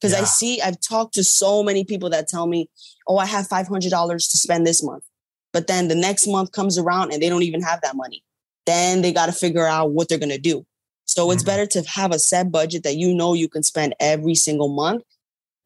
Because 0.00 0.12
yeah. 0.14 0.20
I 0.20 0.24
see, 0.24 0.60
I've 0.60 0.80
talked 0.80 1.14
to 1.14 1.24
so 1.24 1.62
many 1.62 1.84
people 1.84 2.10
that 2.10 2.28
tell 2.28 2.46
me, 2.46 2.68
oh, 3.08 3.16
I 3.16 3.26
have 3.26 3.48
$500 3.48 4.16
to 4.16 4.38
spend 4.38 4.66
this 4.66 4.82
month. 4.82 5.04
But 5.52 5.66
then 5.66 5.88
the 5.88 5.94
next 5.94 6.26
month 6.26 6.52
comes 6.52 6.78
around 6.78 7.12
and 7.12 7.22
they 7.22 7.28
don't 7.28 7.42
even 7.42 7.62
have 7.62 7.80
that 7.82 7.96
money. 7.96 8.22
Then 8.66 9.02
they 9.02 9.12
got 9.12 9.26
to 9.26 9.32
figure 9.32 9.66
out 9.66 9.92
what 9.92 10.08
they're 10.08 10.18
going 10.18 10.30
to 10.30 10.38
do. 10.38 10.64
So 11.06 11.24
mm-hmm. 11.24 11.32
it's 11.32 11.42
better 11.42 11.66
to 11.66 11.82
have 11.88 12.12
a 12.12 12.18
set 12.18 12.52
budget 12.52 12.84
that 12.84 12.96
you 12.96 13.12
know 13.12 13.34
you 13.34 13.48
can 13.48 13.62
spend 13.62 13.94
every 13.98 14.34
single 14.34 14.68
month, 14.68 15.02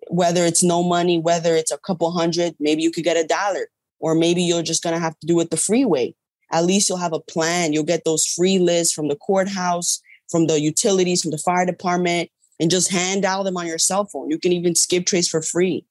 whether 0.09 0.45
it's 0.45 0.63
no 0.63 0.83
money, 0.83 1.19
whether 1.19 1.55
it's 1.55 1.73
a 1.73 1.79
couple 1.79 2.11
hundred, 2.11 2.55
maybe 2.59 2.83
you 2.83 2.91
could 2.91 3.05
get 3.05 3.17
a 3.17 3.27
dollar, 3.27 3.69
or 3.99 4.15
maybe 4.15 4.43
you're 4.43 4.63
just 4.63 4.83
going 4.83 4.95
to 4.95 5.01
have 5.01 5.19
to 5.21 5.27
do 5.27 5.39
it 5.41 5.51
the 5.51 5.57
freeway. 5.57 6.15
At 6.53 6.65
least 6.65 6.89
you'll 6.89 6.99
have 6.99 7.13
a 7.13 7.21
plan. 7.21 7.73
You'll 7.73 7.85
get 7.85 8.05
those 8.05 8.27
free 8.27 8.59
lists 8.59 8.95
from 8.95 9.09
the 9.09 9.17
courthouse, 9.17 10.01
from 10.31 10.47
the 10.47 10.61
utilities, 10.61 11.23
from 11.23 11.31
the 11.31 11.39
fire 11.39 11.67
department, 11.67 12.31
and 12.61 12.71
just 12.71 12.91
hand 12.91 13.25
out 13.25 13.43
them 13.43 13.57
on 13.57 13.67
your 13.67 13.79
cell 13.79 14.05
phone. 14.05 14.31
You 14.31 14.39
can 14.39 14.53
even 14.53 14.75
skip 14.75 15.07
trace 15.07 15.29
for 15.29 15.43
free. 15.43 15.85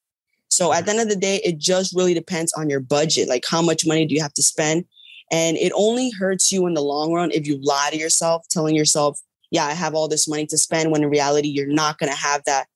So 0.53 0.71
at 0.71 0.85
the 0.85 0.91
end 0.91 0.99
of 0.99 1.09
the 1.09 1.15
day, 1.15 1.37
it 1.43 1.57
just 1.57 1.95
really 1.95 2.13
depends 2.13 2.53
on 2.53 2.69
your 2.69 2.79
budget. 2.79 3.27
Like 3.27 3.43
how 3.49 3.61
much 3.61 3.85
money 3.85 4.05
do 4.05 4.13
you 4.13 4.21
have 4.21 4.33
to 4.35 4.43
spend? 4.43 4.85
And 5.31 5.57
it 5.57 5.71
only 5.75 6.11
hurts 6.11 6.51
you 6.51 6.67
in 6.67 6.75
the 6.75 6.81
long 6.81 7.11
run 7.11 7.31
if 7.31 7.47
you 7.47 7.59
lie 7.61 7.89
to 7.91 7.97
yourself, 7.97 8.47
telling 8.49 8.75
yourself, 8.75 9.19
yeah, 9.49 9.65
I 9.65 9.73
have 9.73 9.95
all 9.95 10.07
this 10.07 10.27
money 10.27 10.45
to 10.47 10.57
spend 10.57 10.91
when 10.91 11.03
in 11.03 11.09
reality 11.09 11.47
you're 11.47 11.67
not 11.67 11.97
going 11.97 12.11
to 12.11 12.17
have 12.17 12.43
that. 12.45 12.67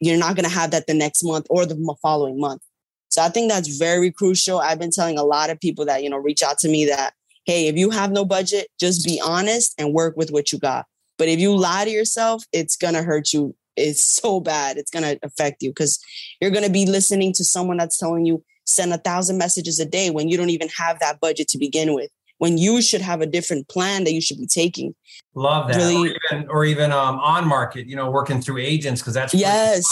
You're 0.00 0.18
not 0.18 0.36
going 0.36 0.44
to 0.44 0.54
have 0.54 0.72
that 0.72 0.86
the 0.86 0.94
next 0.94 1.22
month 1.22 1.46
or 1.48 1.64
the 1.64 1.96
following 2.02 2.38
month. 2.38 2.62
So 3.08 3.22
I 3.22 3.28
think 3.28 3.50
that's 3.50 3.78
very 3.78 4.10
crucial. 4.10 4.58
I've 4.58 4.78
been 4.78 4.90
telling 4.90 5.18
a 5.18 5.24
lot 5.24 5.48
of 5.48 5.60
people 5.60 5.86
that, 5.86 6.02
you 6.02 6.10
know, 6.10 6.18
reach 6.18 6.42
out 6.42 6.58
to 6.58 6.68
me 6.68 6.84
that, 6.86 7.14
hey, 7.46 7.68
if 7.68 7.76
you 7.76 7.90
have 7.90 8.10
no 8.10 8.24
budget, 8.24 8.68
just 8.78 9.04
be 9.04 9.20
honest 9.24 9.74
and 9.78 9.94
work 9.94 10.16
with 10.16 10.30
what 10.30 10.52
you 10.52 10.58
got. 10.58 10.86
But 11.16 11.28
if 11.28 11.38
you 11.38 11.54
lie 11.54 11.84
to 11.84 11.90
yourself, 11.90 12.44
it's 12.52 12.76
going 12.76 12.94
to 12.94 13.02
hurt 13.02 13.32
you 13.32 13.54
is 13.76 14.04
so 14.04 14.40
bad. 14.40 14.76
It's 14.76 14.90
going 14.90 15.04
to 15.04 15.18
affect 15.22 15.62
you 15.62 15.70
because 15.70 15.98
you're 16.40 16.50
going 16.50 16.64
to 16.64 16.70
be 16.70 16.86
listening 16.86 17.32
to 17.34 17.44
someone 17.44 17.76
that's 17.76 17.98
telling 17.98 18.26
you 18.26 18.42
send 18.66 18.92
a 18.92 18.98
thousand 18.98 19.38
messages 19.38 19.78
a 19.78 19.84
day 19.84 20.10
when 20.10 20.28
you 20.28 20.36
don't 20.36 20.50
even 20.50 20.68
have 20.76 20.98
that 21.00 21.20
budget 21.20 21.48
to 21.48 21.58
begin 21.58 21.94
with. 21.94 22.10
When 22.38 22.58
you 22.58 22.82
should 22.82 23.00
have 23.00 23.20
a 23.20 23.26
different 23.26 23.68
plan 23.68 24.04
that 24.04 24.12
you 24.12 24.20
should 24.20 24.38
be 24.38 24.46
taking. 24.46 24.94
Love 25.34 25.68
that. 25.68 25.76
Really, 25.76 26.10
or 26.10 26.16
even, 26.32 26.48
or 26.48 26.64
even 26.64 26.92
um, 26.92 27.18
on 27.20 27.46
market, 27.46 27.86
you 27.86 27.94
know, 27.94 28.10
working 28.10 28.40
through 28.40 28.58
agents 28.58 29.00
because 29.00 29.14
that's 29.14 29.32
yes. 29.32 29.84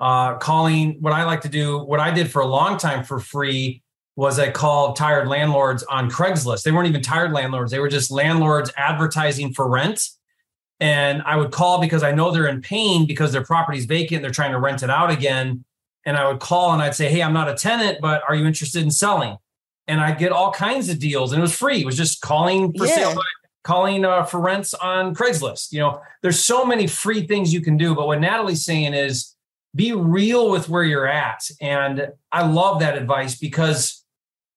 Uh, 0.00 0.34
calling 0.38 0.96
what 1.00 1.12
I 1.12 1.24
like 1.24 1.42
to 1.42 1.48
do, 1.48 1.78
what 1.78 2.00
I 2.00 2.10
did 2.10 2.30
for 2.30 2.42
a 2.42 2.46
long 2.46 2.78
time 2.78 3.04
for 3.04 3.20
free 3.20 3.82
was 4.16 4.38
I 4.38 4.50
called 4.50 4.96
tired 4.96 5.28
landlords 5.28 5.82
on 5.84 6.10
Craigslist. 6.10 6.62
They 6.62 6.72
weren't 6.72 6.88
even 6.88 7.02
tired 7.02 7.32
landlords; 7.32 7.70
they 7.70 7.78
were 7.78 7.88
just 7.88 8.10
landlords 8.10 8.72
advertising 8.76 9.52
for 9.52 9.68
rent 9.68 10.08
and 10.84 11.22
I 11.22 11.36
would 11.36 11.50
call 11.50 11.80
because 11.80 12.02
I 12.02 12.12
know 12.12 12.30
they're 12.30 12.46
in 12.46 12.60
pain 12.60 13.06
because 13.06 13.32
their 13.32 13.42
property's 13.42 13.86
vacant. 13.86 14.16
And 14.16 14.24
they're 14.24 14.30
trying 14.30 14.52
to 14.52 14.58
rent 14.58 14.82
it 14.82 14.90
out 14.90 15.10
again. 15.10 15.64
And 16.04 16.14
I 16.14 16.28
would 16.28 16.40
call 16.40 16.74
and 16.74 16.82
I'd 16.82 16.94
say, 16.94 17.08
Hey, 17.08 17.22
I'm 17.22 17.32
not 17.32 17.48
a 17.48 17.54
tenant, 17.54 18.02
but 18.02 18.22
are 18.28 18.34
you 18.34 18.44
interested 18.44 18.82
in 18.82 18.90
selling? 18.90 19.38
And 19.88 20.02
I'd 20.02 20.18
get 20.18 20.30
all 20.30 20.52
kinds 20.52 20.90
of 20.90 20.98
deals 20.98 21.32
and 21.32 21.38
it 21.38 21.42
was 21.42 21.56
free. 21.56 21.80
It 21.80 21.86
was 21.86 21.96
just 21.96 22.20
calling 22.20 22.74
for 22.74 22.84
yeah. 22.84 22.96
sale, 22.96 23.22
calling 23.62 24.04
uh, 24.04 24.24
for 24.24 24.40
rents 24.40 24.74
on 24.74 25.14
Craigslist. 25.14 25.72
You 25.72 25.80
know, 25.80 26.02
there's 26.20 26.38
so 26.38 26.66
many 26.66 26.86
free 26.86 27.26
things 27.26 27.54
you 27.54 27.62
can 27.62 27.78
do. 27.78 27.94
But 27.94 28.06
what 28.06 28.20
Natalie's 28.20 28.62
saying 28.62 28.92
is 28.92 29.34
be 29.74 29.92
real 29.92 30.50
with 30.50 30.68
where 30.68 30.84
you're 30.84 31.08
at. 31.08 31.48
And 31.62 32.08
I 32.30 32.46
love 32.46 32.80
that 32.80 32.98
advice 32.98 33.38
because 33.38 34.04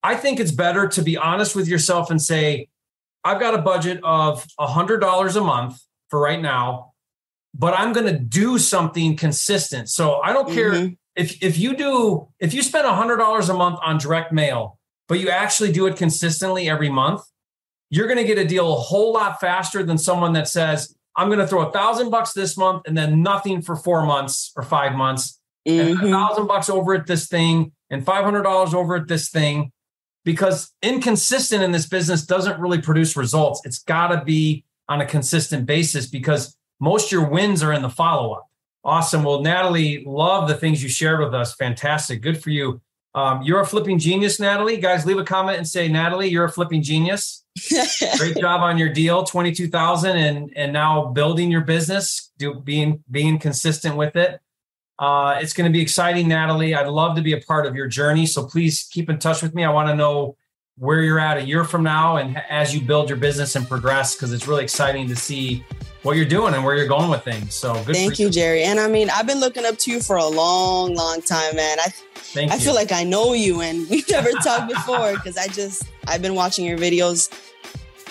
I 0.03 0.15
think 0.15 0.41
it's 0.41 0.51
better 0.51 0.89
to 0.89 1.01
be 1.01 1.15
honest 1.15 1.55
with 1.55 1.69
yourself 1.69 2.11
and 2.11 2.21
say, 2.21 2.67
I've 3.23 3.39
got 3.39 3.53
a 3.53 3.61
budget 3.61 4.01
of 4.03 4.45
$100 4.59 5.35
a 5.35 5.41
month 5.41 5.81
for 6.09 6.19
right 6.19 6.41
now, 6.41 6.93
but 7.53 7.73
I'm 7.77 7.93
going 7.93 8.05
to 8.05 8.19
do 8.19 8.57
something 8.57 9.15
consistent. 9.15 9.89
So 9.89 10.19
I 10.21 10.33
don't 10.33 10.49
care 10.51 10.71
mm-hmm. 10.71 10.93
if 11.15 11.41
if 11.43 11.57
you 11.57 11.75
do 11.75 12.27
if 12.39 12.53
you 12.53 12.61
spend 12.61 12.85
$100 12.85 13.49
a 13.49 13.53
month 13.53 13.79
on 13.83 13.97
direct 13.97 14.31
mail, 14.31 14.79
but 15.07 15.19
you 15.19 15.29
actually 15.29 15.71
do 15.71 15.87
it 15.87 15.97
consistently 15.97 16.69
every 16.69 16.89
month, 16.89 17.21
you're 17.89 18.07
going 18.07 18.17
to 18.19 18.23
get 18.23 18.37
a 18.37 18.45
deal 18.45 18.71
a 18.71 18.75
whole 18.75 19.13
lot 19.13 19.39
faster 19.39 19.83
than 19.83 19.97
someone 19.97 20.33
that 20.33 20.47
says, 20.47 20.95
I'm 21.15 21.27
going 21.29 21.39
to 21.39 21.47
throw 21.47 21.67
a 21.67 21.71
thousand 21.71 22.11
bucks 22.11 22.33
this 22.33 22.57
month 22.57 22.83
and 22.85 22.95
then 22.97 23.23
nothing 23.23 23.61
for 23.61 23.75
four 23.75 24.05
months 24.05 24.51
or 24.55 24.63
five 24.63 24.93
months, 24.93 25.39
mm-hmm. 25.67 25.97
and 25.97 26.07
a 26.07 26.11
thousand 26.11 26.47
bucks 26.47 26.69
over 26.69 26.93
at 26.93 27.07
this 27.07 27.27
thing 27.27 27.71
and 27.89 28.05
$500 28.05 28.73
over 28.73 28.95
at 28.95 29.07
this 29.07 29.29
thing. 29.29 29.71
Because 30.25 30.73
inconsistent 30.81 31.63
in 31.63 31.71
this 31.71 31.87
business 31.87 32.25
doesn't 32.25 32.59
really 32.59 32.81
produce 32.81 33.15
results. 33.15 33.61
It's 33.63 33.79
got 33.79 34.09
to 34.09 34.25
be 34.25 34.65
on 34.89 35.01
a 35.01 35.05
consistent 35.05 35.65
basis 35.65 36.07
because 36.07 36.57
most 36.79 37.11
your 37.11 37.27
wins 37.27 37.63
are 37.63 37.73
in 37.73 37.81
the 37.81 37.89
follow 37.89 38.33
up. 38.33 38.47
Awesome. 38.83 39.23
Well, 39.23 39.41
Natalie, 39.41 40.03
love 40.05 40.47
the 40.47 40.55
things 40.55 40.81
you 40.81 40.89
shared 40.89 41.19
with 41.19 41.33
us. 41.33 41.55
Fantastic. 41.55 42.21
Good 42.21 42.41
for 42.41 42.51
you. 42.51 42.81
Um, 43.15 43.41
you're 43.41 43.59
a 43.59 43.65
flipping 43.65 43.97
genius, 43.97 44.39
Natalie. 44.39 44.77
Guys, 44.77 45.05
leave 45.05 45.17
a 45.17 45.23
comment 45.23 45.57
and 45.57 45.67
say, 45.67 45.87
Natalie, 45.87 46.29
you're 46.29 46.45
a 46.45 46.51
flipping 46.51 46.83
genius. 46.83 47.43
Great 48.17 48.37
job 48.37 48.61
on 48.61 48.77
your 48.77 48.93
deal, 48.93 49.23
twenty 49.23 49.51
two 49.51 49.67
thousand, 49.67 50.17
and 50.17 50.53
and 50.55 50.71
now 50.71 51.07
building 51.07 51.49
your 51.49 51.61
business, 51.61 52.31
do 52.37 52.53
being 52.53 53.03
being 53.09 53.39
consistent 53.39 53.97
with 53.97 54.15
it. 54.15 54.39
Uh, 54.99 55.39
it's 55.41 55.53
going 55.53 55.69
to 55.69 55.73
be 55.73 55.81
exciting, 55.81 56.27
Natalie. 56.27 56.75
I'd 56.75 56.87
love 56.87 57.15
to 57.15 57.23
be 57.23 57.33
a 57.33 57.41
part 57.41 57.65
of 57.65 57.75
your 57.75 57.87
journey. 57.87 58.25
So 58.27 58.45
please 58.45 58.87
keep 58.91 59.09
in 59.09 59.17
touch 59.19 59.41
with 59.41 59.55
me. 59.55 59.63
I 59.63 59.69
want 59.71 59.89
to 59.89 59.95
know 59.95 60.37
where 60.77 61.01
you're 61.01 61.19
at 61.19 61.37
a 61.37 61.43
year 61.43 61.63
from 61.63 61.83
now 61.83 62.17
and 62.17 62.41
as 62.49 62.73
you 62.73 62.81
build 62.81 63.09
your 63.09 63.17
business 63.17 63.55
and 63.55 63.67
progress, 63.67 64.15
because 64.15 64.31
it's 64.31 64.47
really 64.47 64.63
exciting 64.63 65.07
to 65.07 65.15
see 65.15 65.63
what 66.03 66.15
you're 66.15 66.25
doing 66.25 66.53
and 66.53 66.63
where 66.63 66.75
you're 66.75 66.87
going 66.87 67.09
with 67.09 67.23
things. 67.23 67.53
So 67.53 67.73
good. 67.83 67.95
Thank 67.95 68.19
you, 68.19 68.29
Jerry. 68.29 68.63
And 68.63 68.79
I 68.79 68.87
mean, 68.87 69.09
I've 69.09 69.27
been 69.27 69.39
looking 69.39 69.65
up 69.65 69.77
to 69.79 69.91
you 69.91 69.99
for 69.99 70.15
a 70.17 70.25
long, 70.25 70.93
long 70.93 71.21
time, 71.21 71.55
man. 71.55 71.79
I 71.79 71.91
Thank 72.15 72.51
I 72.51 72.55
you. 72.55 72.61
feel 72.61 72.75
like 72.75 72.91
I 72.91 73.03
know 73.03 73.33
you 73.33 73.61
and 73.61 73.89
we've 73.89 74.07
never 74.11 74.31
talked 74.43 74.69
before 74.69 75.13
because 75.13 75.37
I 75.37 75.47
just 75.47 75.83
I've 76.07 76.21
been 76.21 76.35
watching 76.35 76.65
your 76.65 76.77
videos. 76.77 77.31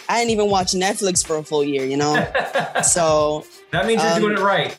I 0.09 0.19
didn't 0.19 0.31
even 0.31 0.49
watch 0.51 0.73
Netflix 0.73 1.27
for 1.27 1.37
a 1.37 1.43
full 1.43 1.65
year, 1.65 1.85
you 1.85 1.97
know. 1.97 2.15
so 2.83 3.45
that 3.71 3.87
means 3.87 4.03
you're 4.03 4.13
um, 4.13 4.21
doing 4.21 4.39
it 4.39 4.41
right. 4.41 4.75